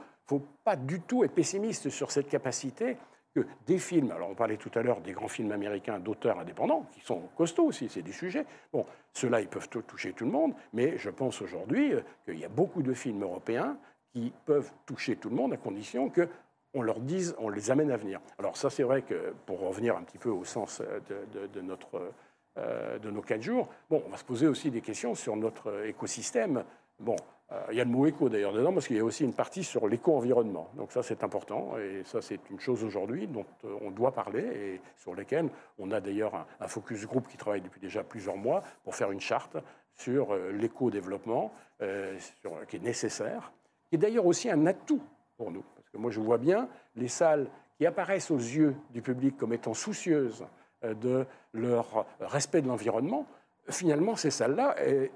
[0.64, 2.98] pas du tout être pessimiste sur cette capacité
[3.36, 6.88] que des films, alors on parlait tout à l'heure des grands films américains d'auteurs indépendants,
[6.94, 8.46] qui sont costauds aussi, c'est des sujets.
[8.74, 12.46] Bon, ceux-là, ils peuvent toucher tout le monde, mais je pense aujourd'hui euh, qu'il y
[12.46, 13.78] a beaucoup de films européens
[14.14, 16.28] qui peuvent toucher tout le monde à condition que
[16.74, 18.20] on leur dise, on les amène à venir.
[18.40, 21.62] Alors ça, c'est vrai que pour revenir un petit peu au sens de, de, de
[21.62, 22.12] notre euh,
[22.58, 26.64] de nos quatre jours, bon, on va se poser aussi des questions sur notre écosystème.
[27.00, 27.16] Bon,
[27.52, 29.34] euh, il y a le mot éco d'ailleurs dedans, parce qu'il y a aussi une
[29.34, 30.70] partie sur l'éco-environnement.
[30.76, 34.42] Donc ça, c'est important, et ça, c'est une chose aujourd'hui dont euh, on doit parler,
[34.42, 38.64] et sur lesquelles on a d'ailleurs un, focus group qui travaille depuis déjà plusieurs mois
[38.84, 39.58] pour faire une charte
[39.94, 43.52] sur l'éco-développement, qui est nécessaire,
[43.92, 45.02] est d'ailleurs aussi un atout
[45.38, 45.64] pour nous.
[45.76, 49.54] Parce que moi, je vois bien les salles qui apparaissent aux yeux du public comme
[49.54, 50.46] étant soucieuses euh,
[50.84, 53.28] de leur respect de l'environnement,
[53.70, 54.76] finalement, ces salles-là,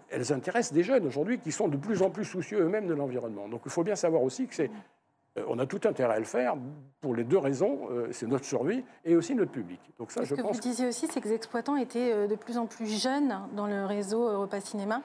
[0.09, 3.47] elles intéressent des jeunes aujourd'hui qui sont de plus en plus soucieux eux-mêmes de l'environnement.
[3.47, 4.69] Donc il faut bien savoir aussi que c'est,
[5.37, 6.55] euh, on a tout intérêt à le faire
[7.01, 9.79] pour les deux raisons, euh, c'est notre survie et aussi notre public.
[9.99, 12.57] Donc ça, je ce que vous disiez aussi, c'est que les exploitants étaient de plus
[12.57, 15.01] en plus jeunes dans le réseau Europa Cinéma.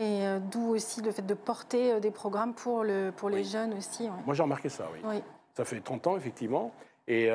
[0.00, 4.08] Et d'où aussi le fait de porter des programmes pour, le, pour les jeunes aussi.
[4.24, 5.00] Moi, j'ai remarqué ça, oui.
[5.02, 5.20] oui.
[5.54, 6.70] Ça fait 30 ans, effectivement.
[7.08, 7.28] Et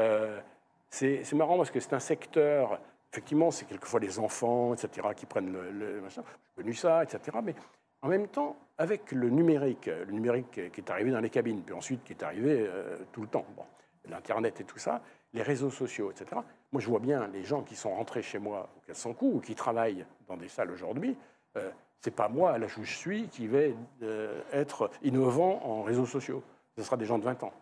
[0.94, 2.80] c'est marrant parce que c'est un secteur,
[3.12, 6.22] effectivement, c'est quelquefois les enfants, etc., qui prennent le, machin.
[6.26, 7.38] J'ai connu ça, etc.
[7.44, 7.56] Mais
[8.04, 11.74] en même temps, avec le numérique, le numérique qui est arrivé dans les cabines, puis
[11.74, 13.64] ensuite qui est arrivé euh, tout le temps, bon,
[14.08, 15.02] l'Internet et tout ça,
[15.34, 16.40] les réseaux sociaux, etc.
[16.72, 19.40] Moi, je vois bien les gens qui sont rentrés chez moi au 400 coups ou
[19.40, 21.18] qui travaillent dans des salles aujourd'hui.
[21.58, 26.06] Euh, c'est pas moi, là où je suis, qui vais euh, être innovant en réseaux
[26.06, 26.44] sociaux.
[26.78, 27.54] Ce sera des gens de 20 ans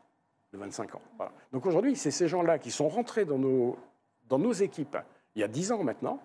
[0.54, 1.02] de 25 ans.
[1.52, 3.78] Donc aujourd'hui, c'est ces gens-là qui sont rentrés dans nos,
[4.28, 4.98] dans nos équipes
[5.36, 6.20] il y a 10 ans maintenant,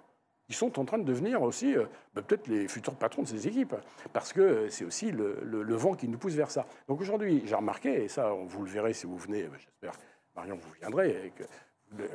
[0.46, 3.48] qui sont en train de devenir aussi euh, bah, peut-être les futurs patrons de ces
[3.48, 3.74] équipes,
[4.12, 6.66] parce que c'est aussi le, le, vent qui nous pousse vers ça.
[6.88, 9.92] Donc aujourd'hui, j'ai remarqué, et ça, vous le verrez si vous venez, euh, j'espère,
[10.36, 11.44] Marion, vous viendrez, et que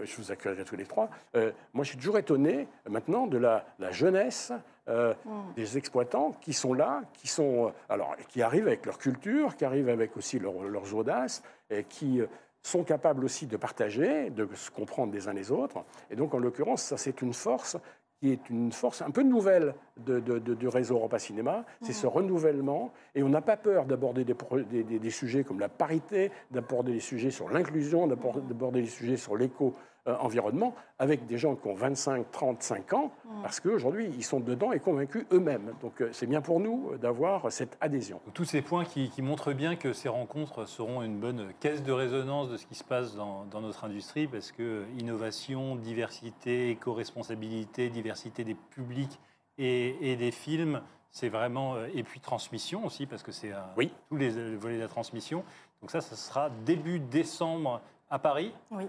[0.04, 1.10] je vous accueillerai tous les trois.
[1.36, 4.52] Euh, moi, je suis toujours étonné maintenant de la, la jeunesse
[4.88, 5.54] euh, mm.
[5.56, 9.65] des exploitants qui sont là, qui, sont, euh, alors, qui arrivent avec leur culture, qui
[9.65, 11.41] arrivent avec aussi leurs audaces,
[11.90, 12.22] qui
[12.62, 15.84] sont capables aussi de partager, de se comprendre des uns les autres.
[16.10, 17.78] Et donc, en l'occurrence, ça, c'est une force
[18.20, 22.94] qui est une force un peu nouvelle de, du réseau Europa Cinéma, c'est ce renouvellement.
[23.16, 24.36] Et on n'a pas peur d'aborder des,
[24.70, 29.36] des, des, sujets comme la parité, d'aborder des sujets sur l'inclusion, d'aborder des sujets sur
[29.36, 29.74] l'éco
[30.08, 33.42] euh, environnement avec des gens qui ont 25, 35 ans, mm.
[33.44, 35.74] parce qu'aujourd'hui, ils sont dedans et convaincus eux-mêmes.
[35.80, 38.20] Donc euh, c'est bien pour nous euh, d'avoir cette adhésion.
[38.34, 42.50] Tous ces points qui, montrent bien que ces rencontres seront une bonne caisse de résonance
[42.50, 48.56] de ce qui se passe dans, notre industrie, parce que innovation, diversité, éco-responsabilité, diversité des
[48.56, 49.20] publics
[49.60, 51.76] et, des films, c'est vraiment...
[51.94, 53.94] Et puis transmission aussi, parce que c'est oui.
[54.10, 55.44] tous les volets de la transmission.
[55.80, 58.52] Donc ça, ça sera début décembre à Paris.
[58.72, 58.86] Oui.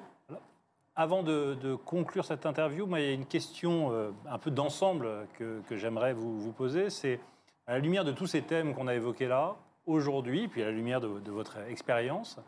[0.94, 5.62] Avant de, conclure cette interview, il y a une question euh, un peu d'ensemble que,
[5.70, 6.90] j'aimerais vous, poser.
[6.90, 7.18] C'est
[7.66, 10.70] à la lumière de tous ces thèmes qu'on a évoqués là, aujourd'hui, puis à la
[10.70, 12.38] lumière de, votre expérience,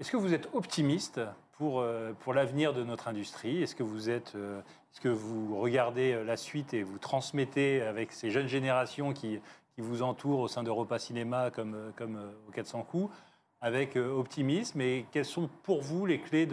[0.00, 1.20] est-ce que vous êtes optimiste
[1.52, 1.84] pour,
[2.20, 3.62] pour l'avenir de notre industrie?
[3.62, 8.30] Est-ce que vous êtes, est-ce que vous regardez la suite et vous transmettez avec ces
[8.30, 9.38] jeunes générations qui,
[9.78, 13.14] vous entourent au sein d'Europa Cinéma comme, comme au 400 coups
[13.60, 14.80] avec optimisme?
[14.80, 16.46] Et quelles sont pour vous les clés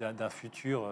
[0.00, 0.88] d'un futur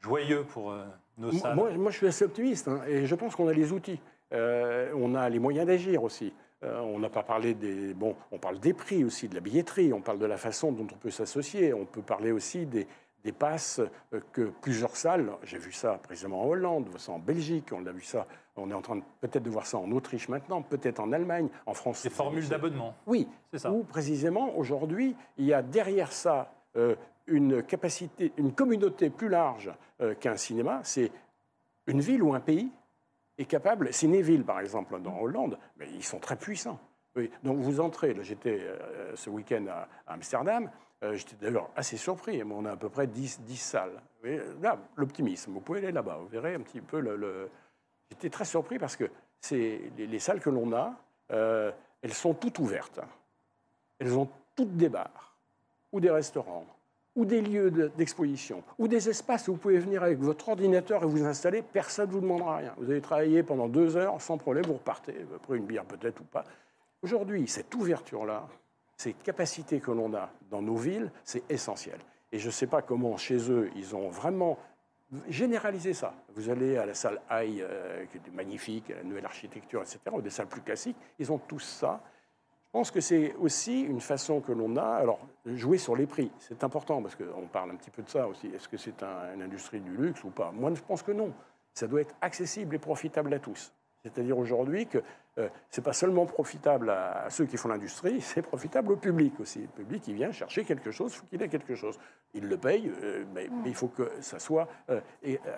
[0.00, 0.74] joyeux pour
[1.18, 3.72] nos salles moi, moi, je suis assez optimiste hein, et je pense qu'on a les
[3.72, 4.00] outils.
[4.32, 6.32] Euh, on a les moyens d'agir aussi.
[6.64, 7.92] Euh, on n'a pas parlé des.
[7.92, 10.86] Bon, on parle des prix aussi, de la billetterie, on parle de la façon dont
[10.90, 12.86] on peut s'associer, on peut parler aussi des,
[13.24, 13.80] des passes
[14.14, 17.92] euh, que plusieurs salles, j'ai vu ça précisément en Hollande, ça en Belgique, on a
[17.92, 18.26] vu ça,
[18.56, 21.74] on est en train peut-être de voir ça en Autriche maintenant, peut-être en Allemagne, en
[21.74, 22.04] France.
[22.04, 22.94] Des formules d'abonnement.
[23.06, 23.72] Oui, c'est ça.
[23.72, 26.54] Où précisément aujourd'hui, il y a derrière ça
[27.32, 29.72] une capacité, une communauté plus large
[30.20, 31.10] qu'un cinéma, c'est
[31.86, 32.70] une ville ou un pays
[33.38, 36.78] est capable, Cinéville par exemple dans Hollande, mais ils sont très puissants.
[37.42, 40.70] Donc vous entrez, j'étais euh, ce week-end à, Amsterdam,
[41.02, 44.02] euh, j'étais d'ailleurs assez surpris, on a à peu près 10, 10 salles.
[44.62, 47.02] là, l'optimisme, vous pouvez aller là-bas, vous verrez un petit peu.
[48.10, 49.10] J'étais très surpris parce que
[49.50, 50.94] les, les, salles que l'on a,
[51.32, 53.00] euh, elles sont toutes ouvertes.
[53.98, 55.36] Elles ont toutes des bars
[55.92, 56.66] ou des restaurants
[57.14, 61.06] ou des lieux d'exposition, ou des espaces où vous pouvez venir avec votre ordinateur et
[61.06, 62.74] vous installer, personne ne vous demandera rien.
[62.78, 66.24] Vous allez travailler pendant deux heures sans problème, vous repartez, après une bière peut-être ou
[66.24, 66.44] pas.
[67.02, 68.48] Aujourd'hui, cette ouverture-là,
[68.96, 71.98] ces capacités que l'on a dans nos villes, c'est essentiel.
[72.30, 74.58] Et je ne sais pas comment chez eux, ils ont vraiment
[75.28, 76.14] généralisé ça.
[76.34, 80.22] Vous allez à la salle AI, euh, qui est magnifique, la nouvelle architecture, etc., ou
[80.22, 82.02] des salles plus classiques, ils ont tous ça.
[82.72, 86.30] Je pense que c'est aussi une façon que l'on a, alors jouer sur les prix,
[86.38, 88.46] c'est important parce qu'on parle un petit peu de ça aussi.
[88.46, 90.52] Est-ce que c'est une industrie du luxe ou pas?
[90.52, 91.34] Moi, je pense que non.
[91.74, 93.74] Ça doit être accessible et profitable à tous.
[94.02, 95.02] C'est-à-dire aujourd'hui que
[95.36, 99.38] euh, ce n'est pas seulement profitable à, ceux qui font l'industrie, c'est profitable au public
[99.38, 99.60] aussi.
[99.60, 101.98] Le public, qui vient chercher quelque chose, il faut qu'il ait quelque chose.
[102.32, 104.98] Il le paye, euh, mais, il faut que ça soit euh,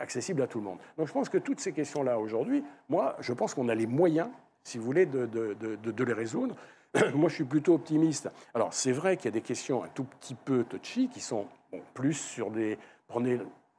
[0.01, 0.79] accessible à tout le monde.
[0.99, 4.31] Donc je pense que toutes ces questions-là aujourd'hui, moi, je pense qu'on a les moyens,
[4.65, 6.57] si vous voulez, de, de, de les résoudre.
[7.15, 8.31] Moi, je suis plutôt optimiste.
[8.55, 11.47] Alors, c'est vrai qu'il y a des questions un tout petit peu touchy qui sont
[11.93, 12.79] plus sur des.
[13.09, 13.39] Prenez,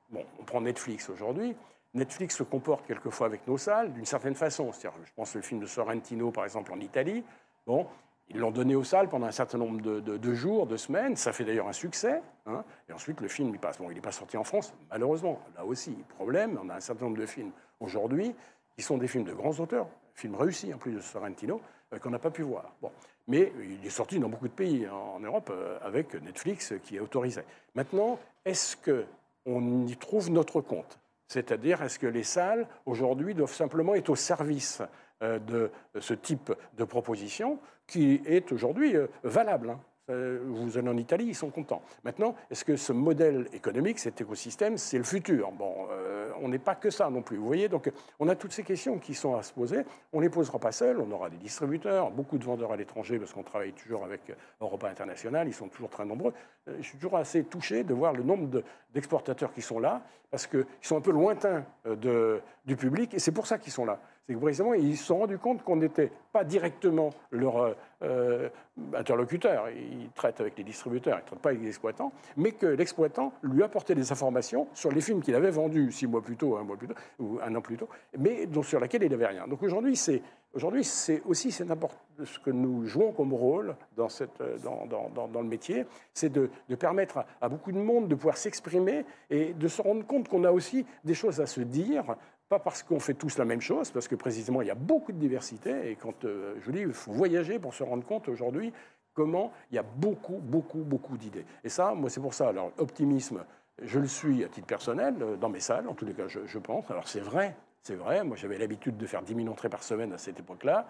[0.10, 1.56] bon, on prend Netflix aujourd'hui.
[1.94, 4.72] Netflix se comporte quelquefois avec nos salles d'une certaine façon.
[4.74, 7.24] je pense au film de Sorrentino, par exemple, en Italie.
[7.66, 7.88] Bon,
[8.28, 11.16] ils l'ont donné aux salles pendant un certain nombre de, jours, de semaines.
[11.16, 12.22] Ça fait d'ailleurs un succès.
[12.48, 12.66] Hein.
[12.90, 13.78] Et ensuite, le film, il passe.
[13.78, 15.40] Bon, il n'est pas sorti en France, malheureusement.
[15.56, 16.60] Là aussi, problème.
[16.62, 18.36] On a un certain nombre de films aujourd'hui
[18.76, 21.62] qui sont des films de grands auteurs, films réussis en plus de Sorrentino,
[22.02, 22.74] qu'on n'a pas pu voir.
[22.82, 22.92] Bon.
[23.28, 27.00] Mais il est sorti dans beaucoup de pays en Europe euh, avec Netflix qui est
[27.00, 27.42] autorisé.
[27.74, 31.00] Maintenant, est-ce qu'on y trouve notre compte?
[31.28, 34.82] C'est-à-dire, est-ce que les salles, aujourd'hui, doivent simplement être au service
[35.24, 39.80] euh, de ce type de proposition qui est aujourd'hui valable hein?
[40.08, 41.82] Vous allez en Italie, ils sont contents.
[42.04, 45.52] Maintenant, est-ce que ce modèle économique, cet écosystème, c'est le futur?
[45.52, 47.38] Bon, euh, on n'est pas que ça non plus.
[47.38, 49.84] Vous voyez, donc on a toutes ces questions qui sont à se poser.
[50.14, 51.00] On ne les posera pas seuls.
[51.00, 54.22] On aura des distributeurs, beaucoup de vendeurs à l'étranger, parce qu'on travaille toujours avec
[54.62, 55.48] Europa International.
[55.48, 56.34] Ils sont toujours très nombreux.
[56.68, 58.64] Euh, je suis toujours assez touché de voir le nombre
[58.94, 63.32] d'exportateurs qui sont là, parce qu'ils sont un peu lointains euh, du public, et c'est
[63.32, 66.12] pour ça qu'ils sont là c'est que précisément, ils se sont rendus compte qu'on n'était
[66.32, 68.50] pas directement leur euh,
[68.94, 69.70] interlocuteur.
[69.70, 73.34] Ils traitent avec les distributeurs, ils ne traitent pas avec les exploitants, mais que l'exploitant
[73.44, 76.64] lui apportait des informations sur les films qu'il avait vendus six mois plus tôt, un
[76.64, 79.48] mois plus tôt, ou un an plus tôt, mais dont, sur lesquels il n'avait rien.
[79.48, 80.22] Donc aujourd'hui, c'est
[80.56, 81.64] Aujourd'hui, c'est aussi ce
[82.40, 87.26] que nous jouons comme rôle dans, cette, dans, dans, dans le métier, c'est de, permettre
[87.42, 90.86] à, beaucoup de monde de pouvoir s'exprimer et de se rendre compte qu'on a aussi
[91.04, 92.16] des choses à se dire
[92.50, 95.12] pas parce qu'on fait tous la même chose, parce que précisément il y a beaucoup
[95.12, 95.90] de diversité.
[95.90, 98.72] Et quand euh, je vous dis, il faut voyager pour se rendre compte aujourd'hui
[99.14, 101.46] comment il y a beaucoup, beaucoup, beaucoup d'idées.
[101.64, 102.50] Et ça, moi, c'est pour ça.
[102.50, 103.44] Alors, optimisme,
[103.82, 106.60] je le suis à titre personnel, euh, dans mes salles, en tous les cas, je,
[106.60, 106.92] pense.
[106.92, 108.24] Alors, c'est vrai, c'est vrai.
[108.24, 110.88] Moi, j'avais l'habitude de faire 10 000 entrées par semaine à cette époque-là.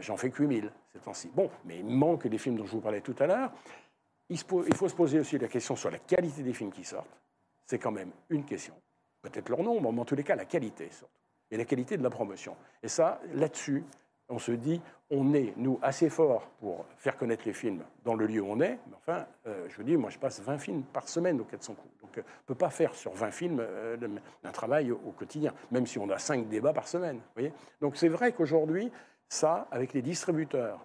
[0.00, 1.30] J'en fais que 8 000 ces temps-ci.
[1.34, 3.52] Bon, mais il manque des films dont je vous parlais tout à l'heure.
[4.28, 7.16] Il, il faut se poser aussi la question sur la qualité des films qui sortent.
[7.64, 8.74] C'est quand même une question
[9.30, 10.88] peut-être leur nombre, mais en tous les cas la qualité
[11.50, 12.56] et la qualité de la promotion.
[12.82, 13.84] Et ça, là-dessus,
[14.28, 18.26] on se dit, on est, nous, assez forts pour faire connaître les films dans le
[18.26, 20.82] lieu où on est, mais enfin, euh, je vous dis, moi je passe 20 films
[20.82, 21.94] par semaine au 400 coups.
[22.02, 23.96] Donc euh, on ne peut pas faire sur 20 films euh,
[24.42, 27.20] un travail au, quotidien, même si on a 5 débats par semaine.
[27.80, 28.90] Donc c'est vrai qu'aujourd'hui,
[29.28, 30.84] ça, avec les distributeurs,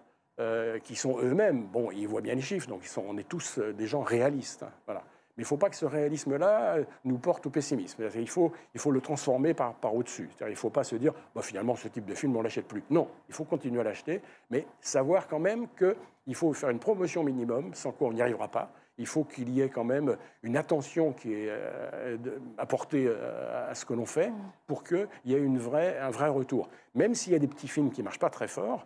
[0.82, 3.60] qui sont eux-mêmes, bon, ils voient bien les chiffres, donc ils sont, on est tous
[3.60, 4.64] des gens réalistes.
[4.64, 5.04] Hein, voilà.
[5.36, 8.04] Mais il ne faut pas que ce réalisme-là euh, nous porte au pessimisme.
[8.16, 10.28] Il faut, il faut le transformer par, par au-dessus.
[10.40, 12.68] Il ne faut pas se dire, bah, finalement, ce type de film, on ne l'achète
[12.68, 12.82] plus.
[12.90, 17.24] Non, il faut continuer à l'acheter, mais savoir quand même qu'il faut faire une promotion
[17.24, 18.72] minimum, sans quoi on n'y arrivera pas.
[18.98, 22.18] Il faut qu'il y ait quand même une attention qui est euh,
[22.58, 24.34] apportée euh, à ce que l'on fait mm.
[24.66, 26.68] pour qu'il y ait une vraie, un vrai retour.
[26.94, 28.84] Même s'il y a des petits films qui ne marchent pas très fort,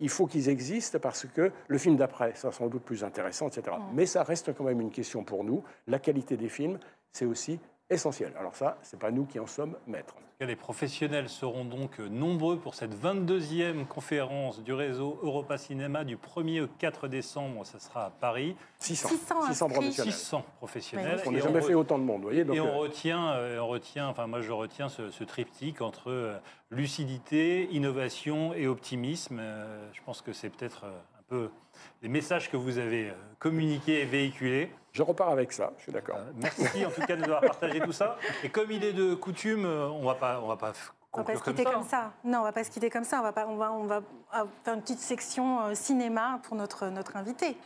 [0.00, 3.76] il faut qu'ils existent parce que le film d'après sera sans doute plus intéressant, etc.
[3.92, 5.62] Mais ça reste quand même une question pour nous.
[5.86, 6.78] La qualité des films,
[7.12, 7.58] c'est aussi
[7.90, 8.32] essentiel.
[8.38, 10.14] Alors ça, ce n'est pas nous qui en sommes maîtres.
[10.40, 16.62] Les professionnels seront donc nombreux pour cette 22e conférence du réseau Europa Cinéma du 1er
[16.62, 17.66] au 4 décembre.
[17.66, 18.54] Ça sera à Paris.
[18.78, 19.08] 600,
[19.48, 20.12] 600, professionnels.
[20.12, 21.22] 600 professionnels.
[21.26, 22.42] On n'a jamais fait autant de monde, voyez.
[22.42, 26.38] et on, euh, retient, euh, on retient, enfin moi je retiens ce, triptyque entre euh,
[26.70, 29.42] lucidité, innovation et optimisme.
[29.92, 30.84] Je pense que c'est peut-être
[31.28, 31.50] peu
[32.02, 34.72] les messages que vous avez communiqués et véhiculés.
[34.92, 36.16] Je repars avec ça, je suis d'accord.
[36.16, 38.16] Euh, merci en tout cas de nous avoir partagé tout ça.
[38.42, 40.72] Et comme il est de coutume, euh, on va pas, on va pas
[41.12, 42.12] on va pas se quitter comme ça.
[42.24, 43.20] Non, on va pas se quitter comme ça.
[43.20, 44.02] On va, pas, on va, on va
[44.64, 47.56] faire une petite section euh, cinéma pour notre, notre invité.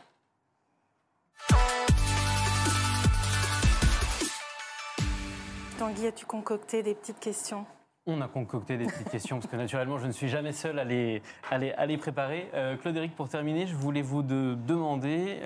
[5.77, 7.65] Tanguy, as-tu concocté des petites questions?
[8.05, 10.83] On a concocté des petites questions parce que naturellement, je ne suis jamais seul à
[10.83, 12.49] les, à les, préparer.
[12.81, 15.39] Claude-Éric, pour terminer, je voulais vous de demander,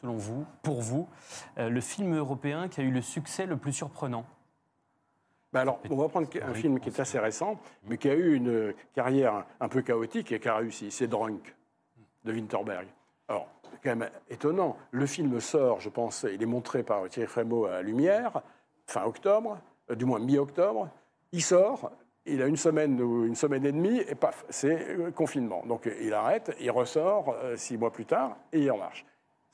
[0.00, 1.08] selon vous, pour vous,
[1.58, 4.24] euh, le film européen qui a eu le succès le plus surprenant
[5.52, 8.34] ben alors, on va prendre un film qui est assez récent, mais qui a eu
[8.34, 10.90] une carrière un peu chaotique et qui a réussi.
[10.90, 11.54] C'est Drunk,
[12.24, 12.86] de Winterberg.
[13.28, 14.76] Alors, c'est quand même étonnant.
[14.90, 18.42] Le film sort, je pense, il est montré par Thierry Frémaux à Lumière,
[18.86, 19.58] fin octobre,
[19.90, 20.90] euh, du moins mi-octobre.
[21.32, 21.90] Il sort,
[22.24, 25.64] il a une semaine ou une semaine et demie, et paf, c'est euh, confinement.
[25.66, 29.04] Donc il arrête, il ressort six mois plus tard, et il en marche.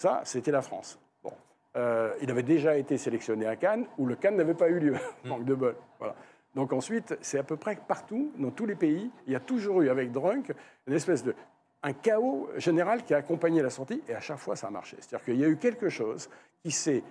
[0.03, 0.99] Ça, c'était la France.
[1.23, 1.33] Bon.
[1.77, 4.97] Euh, il avait déjà été sélectionné à Cannes, où le Cannes n'avait pas eu lieu,
[5.25, 5.77] manque de bol.
[5.99, 6.17] Voilà.
[6.57, 9.81] Donc ensuite, c'est à peu près partout, dans tous les pays, il y a toujours
[9.81, 10.53] eu avec Drunk
[10.87, 11.35] une espèce de
[11.85, 14.97] un chaos général qui a accompagné la sortie, et à chaque fois ça a marché.
[15.01, 16.29] C'est-à-dire qu'il y a eu quelque chose
[16.63, 17.03] qui s'est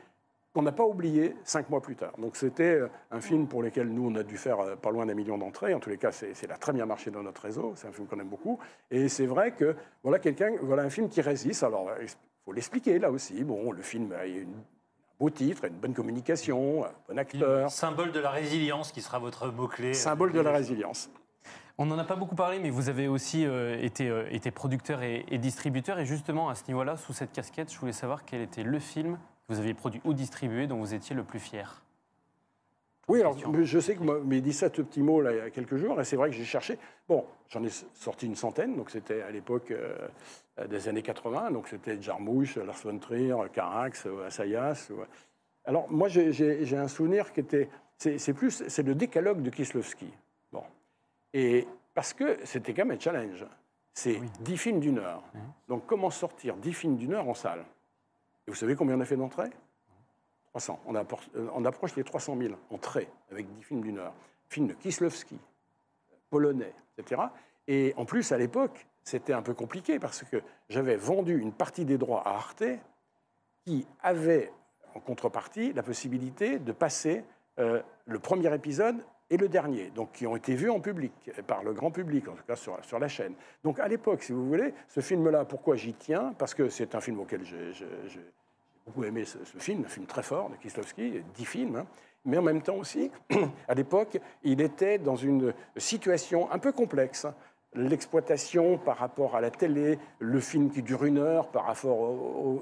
[0.54, 2.14] qu'on n'a pas oublié cinq mois plus tard.
[2.18, 5.06] Donc c'était euh, un film pour lequel nous, on a dû faire euh, pas loin
[5.06, 5.74] d'un million d'entrées.
[5.74, 7.74] En tous les cas, c'est a très bien marché dans notre réseau.
[7.76, 8.60] C'est un film qu'on aime beaucoup.
[8.90, 11.64] Et c'est vrai que voilà quelqu'un, voilà un film qui résiste.
[11.64, 11.90] Alors
[12.46, 13.44] faut l'expliquer là aussi.
[13.44, 17.70] Bon, le film a une, un beau titre, une bonne communication, un bon acteur.
[17.72, 19.94] Symbole de la résilience qui sera votre mot-clé.
[19.94, 21.10] Symbole de la résilience.
[21.78, 25.02] On n'en a pas beaucoup parlé, mais vous avez aussi euh, été, euh, été, producteur
[25.02, 25.98] et, distributeur.
[26.00, 29.18] Et justement, à ce niveau-là, sous cette casquette, je voulais savoir quel était le film
[29.52, 31.84] vous aviez produit ou distribué dont vous étiez le plus fier?
[33.08, 35.50] Oui, alors je sais que m'a dit ça ce petit mot là, il y a
[35.50, 36.78] quelques jours, et c'est vrai que j'ai cherché.
[37.10, 40.08] Bon, j'en ai sorti une centaine, donc c'était à l'époque euh,
[40.70, 44.92] des années 80, donc c'était Jarmouche, Lars von Trier, Carax, Assayas.
[45.66, 50.14] Alors moi j'ai un souvenir qui était, c'est plus, c'est le décalogue de Kislovski.
[50.52, 50.64] Bon,
[51.34, 53.46] et parce que c'était quand même un challenge.
[53.94, 55.24] C'est 10 films d'une heure.
[55.68, 57.66] Donc comment sortir 10 films d'une heure en salle?
[58.48, 59.50] Et vous savez combien on a fait d'entrées?
[60.50, 60.80] 300.
[60.86, 60.96] On,
[61.54, 64.14] on, approche les 300 000 entrées avec 10 films d'une heure.
[64.50, 65.40] Films de Kislovski,
[66.30, 67.22] polonais, etc.
[67.68, 71.86] Et en plus, à l'époque, c'était un peu compliqué parce que j'avais vendu une partie
[71.86, 72.64] des droits à Arte
[73.66, 74.52] qui avait
[74.94, 77.24] en contrepartie la possibilité de passer
[77.60, 78.98] euh, le premier épisode
[79.32, 81.14] et le dernier, donc qui ont été vus en public,
[81.48, 83.34] par le grand public, en tout cas sur, sur la chaîne.
[83.64, 86.36] Donc à l'époque, si vous voulez, ce film-là, pourquoi j'y tiens?
[86.38, 87.72] Parce que c'est un film auquel j'ai
[88.86, 91.86] beaucoup aimé ce, film, un film très fort de Kieslowski, dix films, hein.
[92.26, 93.10] mais en même temps aussi,
[93.70, 97.26] à l'époque, il était dans une situation un peu complexe
[97.74, 102.62] l'exploitation par rapport à la télé, le film qui dure une heure par rapport aux,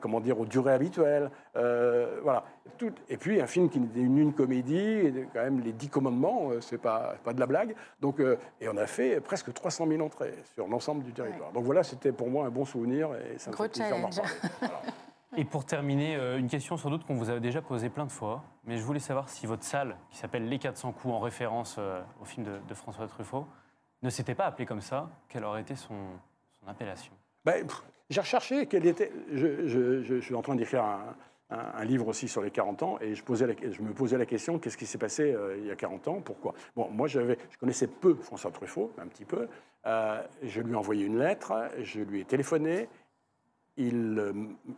[0.00, 1.30] comment dire, aux durées habituelles.
[1.56, 2.44] Euh, voilà.
[2.78, 6.50] Tout, et puis un film qui n'était une, une, comédie, quand même les dix commandements,
[6.50, 7.74] euh, c'est pas, pas de la blague.
[8.00, 11.52] Donc, euh, et on a fait presque 300 000 entrées sur l'ensemble du territoire.
[11.52, 13.80] Donc voilà, c'était pour moi un bon souvenir et ça me fait.
[15.36, 18.42] Et pour terminer, une question sans doute qu'on vous a déjà posée plein de fois,
[18.64, 21.78] mais je voulais savoir si votre salle, qui s'appelle Les 400 coups en référence
[22.20, 23.46] au film de, de François Truffaut,
[24.02, 25.94] ne s'était pas appelé comme ça, quelle aurait été son,
[26.66, 27.12] appellation?
[27.44, 27.66] Ben,
[28.08, 29.12] J'ai recherché quelle était.
[29.32, 30.84] Je, suis en train d'écrire
[31.50, 34.86] un, livre aussi sur les 40 ans et je, me posais la question qu'est-ce qui
[34.86, 36.20] s'est passé euh, il y a 40 ans?
[36.20, 36.54] Pourquoi?
[36.76, 39.48] Bon, moi, je connaissais peu François Truffaut, un petit peu.
[39.86, 42.88] Euh, je lui ai envoyé une lettre, je lui ai téléphoné.
[43.76, 44.32] Il, euh,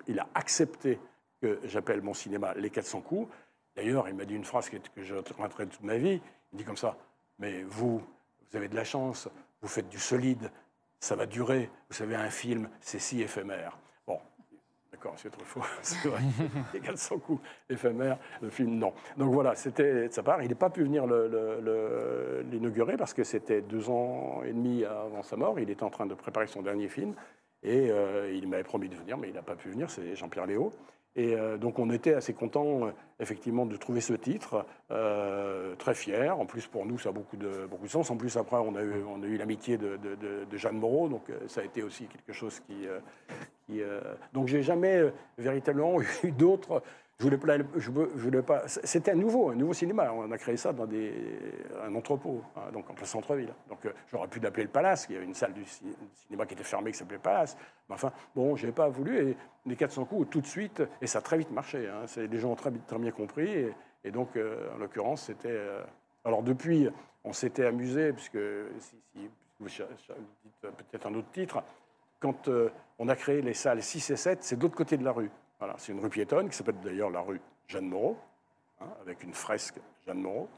[0.06, 0.98] il a accepté
[1.40, 3.28] que j'appelle mon cinéma Les 400 coups.
[3.76, 6.20] D'ailleurs, il m'a dit une phrase que, que je retiendrai toute ma vie.
[6.52, 6.96] Il dit comme ça
[7.38, 8.02] Mais vous,
[8.52, 9.28] vous avez de la chance,
[9.62, 10.50] vous faites du solide,
[11.00, 11.70] ça va durer.
[11.88, 13.78] Vous savez, un film, c'est si éphémère.
[14.06, 14.18] Bon,
[14.92, 15.62] d'accord, c'est trop faux.
[15.82, 16.20] C'est vrai.
[16.74, 18.92] Les 400 coups éphémères, le film, non.
[19.16, 20.42] Donc voilà, c'était de sa part.
[20.42, 25.36] Il n'est pas pu venir l'inaugurer parce que c'était deux ans et demi avant sa
[25.36, 25.58] mort.
[25.58, 27.14] Il était en train de préparer son dernier film.
[27.62, 30.46] Et euh, il m'avait promis de venir, mais il n'a pas pu venir, c'est Jean-Pierre
[30.46, 30.72] Léo.
[31.14, 32.90] Et euh, donc on était assez contents, euh,
[33.20, 34.64] effectivement, de trouver ce titre,
[35.78, 36.30] très fiers.
[36.30, 38.10] En plus, pour nous, ça a beaucoup de, beaucoup de sens.
[38.10, 39.98] En plus, après, on a eu, eu l'amitié de,
[40.52, 42.86] Jeanne Moreau, donc ça a été aussi quelque chose qui...
[43.66, 43.80] qui
[44.32, 45.02] donc j'ai jamais
[45.38, 46.82] véritablement eu d'autres
[48.66, 50.12] C'était un nouveau, un nouveau cinéma.
[50.12, 53.52] On a créé ça dans un entrepôt, hein, donc en plein centre-ville.
[53.68, 55.06] Donc euh, j'aurais pu l'appeler le Palace.
[55.08, 57.56] Il y avait une salle du cinéma qui était fermée qui s'appelait Palace.
[57.88, 59.30] Mais enfin, bon, j'ai pas voulu.
[59.30, 61.88] Et les 400 coups tout de suite, et ça a très vite marché.
[61.88, 62.06] Hein.
[62.16, 63.66] Les gens ont très, bien compris.
[64.04, 65.48] Et, donc, euh, en l'occurrence, c'était.
[65.50, 65.82] Euh,
[66.24, 66.88] alors depuis,
[67.24, 68.38] on s'était amusé, puisque
[68.78, 68.96] si
[69.60, 69.82] vous dites
[70.60, 71.62] peut-être un autre titre,
[72.20, 72.48] quand
[72.98, 75.30] on a créé les salles 6 et 7, c'est de l'autre côté de la rue
[75.78, 78.16] c'est une rue piétonne qui s'appelle d'ailleurs la rue Jeanne Moreau,
[78.80, 80.48] hein, avec une fresque Jeanne Moreau.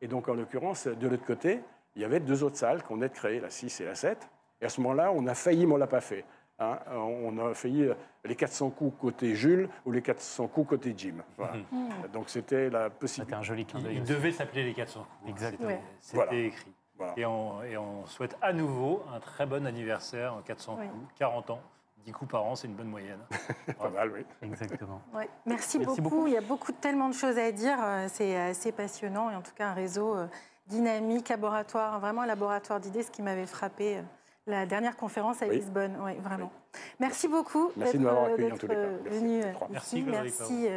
[0.00, 1.60] Et donc, en l'occurrence, de l'autre côté,
[1.96, 4.28] il y avait deux autres salles qu'on venait de créer, la 6 et la 7.
[4.60, 6.24] Et à ce moment-là, on a failli, mais on ne l'a pas fait.
[6.60, 6.78] Hein.
[6.92, 7.94] on a failli euh,
[8.24, 11.16] les 400 coups côté Jules ou les 400 coups côté Jim.
[11.36, 12.12] Mmh.
[12.12, 13.32] Donc c'était la possibilité.
[13.32, 15.30] C'était un joli clin Il devait s'appeler les 400 coups.
[15.30, 15.82] Exactement.
[16.00, 16.72] C'était écrit.
[17.16, 21.60] Et, on, souhaite à nouveau un très bon anniversaire en 400 coups, 40 ans.
[22.04, 23.20] 10 coups par an, c'est une bonne moyenne.
[23.78, 24.24] Pas mal, oui.
[24.42, 25.00] Exactement.
[25.46, 26.26] Merci, beaucoup.
[26.26, 27.78] Il y a beaucoup, tellement de choses à dire.
[27.82, 30.26] Euh, c'est assez passionnant et en tout cas un réseau euh,
[30.66, 33.98] dynamique, laboratoire, vraiment un laboratoire d'idées, ce qui m'avait frappé.
[33.98, 34.02] Euh,
[34.46, 36.52] la dernière conférence à Lisbonne, oui, vraiment.
[37.00, 38.66] Merci beaucoup d'être
[39.08, 40.68] venu Merci, Merci.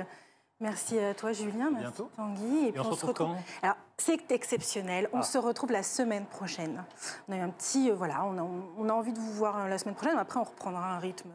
[0.61, 1.69] Merci à toi, Julien.
[1.71, 2.67] Merci, Tanguy.
[2.67, 3.36] Et, on, se retrouve, quand?
[3.61, 5.09] Alors, c'est exceptionnel.
[5.11, 5.23] On ah.
[5.23, 6.83] se retrouve la semaine prochaine.
[7.27, 7.89] On a eu un petit.
[7.89, 10.17] Euh, voilà, on a, on a, envie de vous voir euh, la semaine prochaine.
[10.17, 11.29] Après, on reprendra un rythme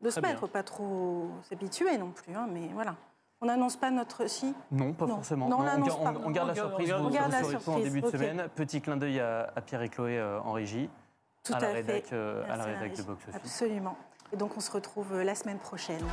[0.00, 2.34] de se mettre, pas trop s'habituer non plus.
[2.34, 2.96] Hein, mais voilà.
[3.42, 4.28] On n'annonce pas notre.
[4.28, 4.54] Si?
[4.70, 5.48] Non, pas forcément.
[5.48, 6.92] Non, on, garde la surprise.
[6.92, 7.68] On garde la surprise.
[7.68, 8.48] en début de semaine.
[8.54, 10.88] Petit clin d'œil à, Pierre et Chloé euh, en régie.
[11.42, 13.34] Tout à, la rédac, à la rédac de Box Office.
[13.34, 13.96] Absolument.
[14.32, 16.04] Et donc, on se retrouve la semaine prochaine.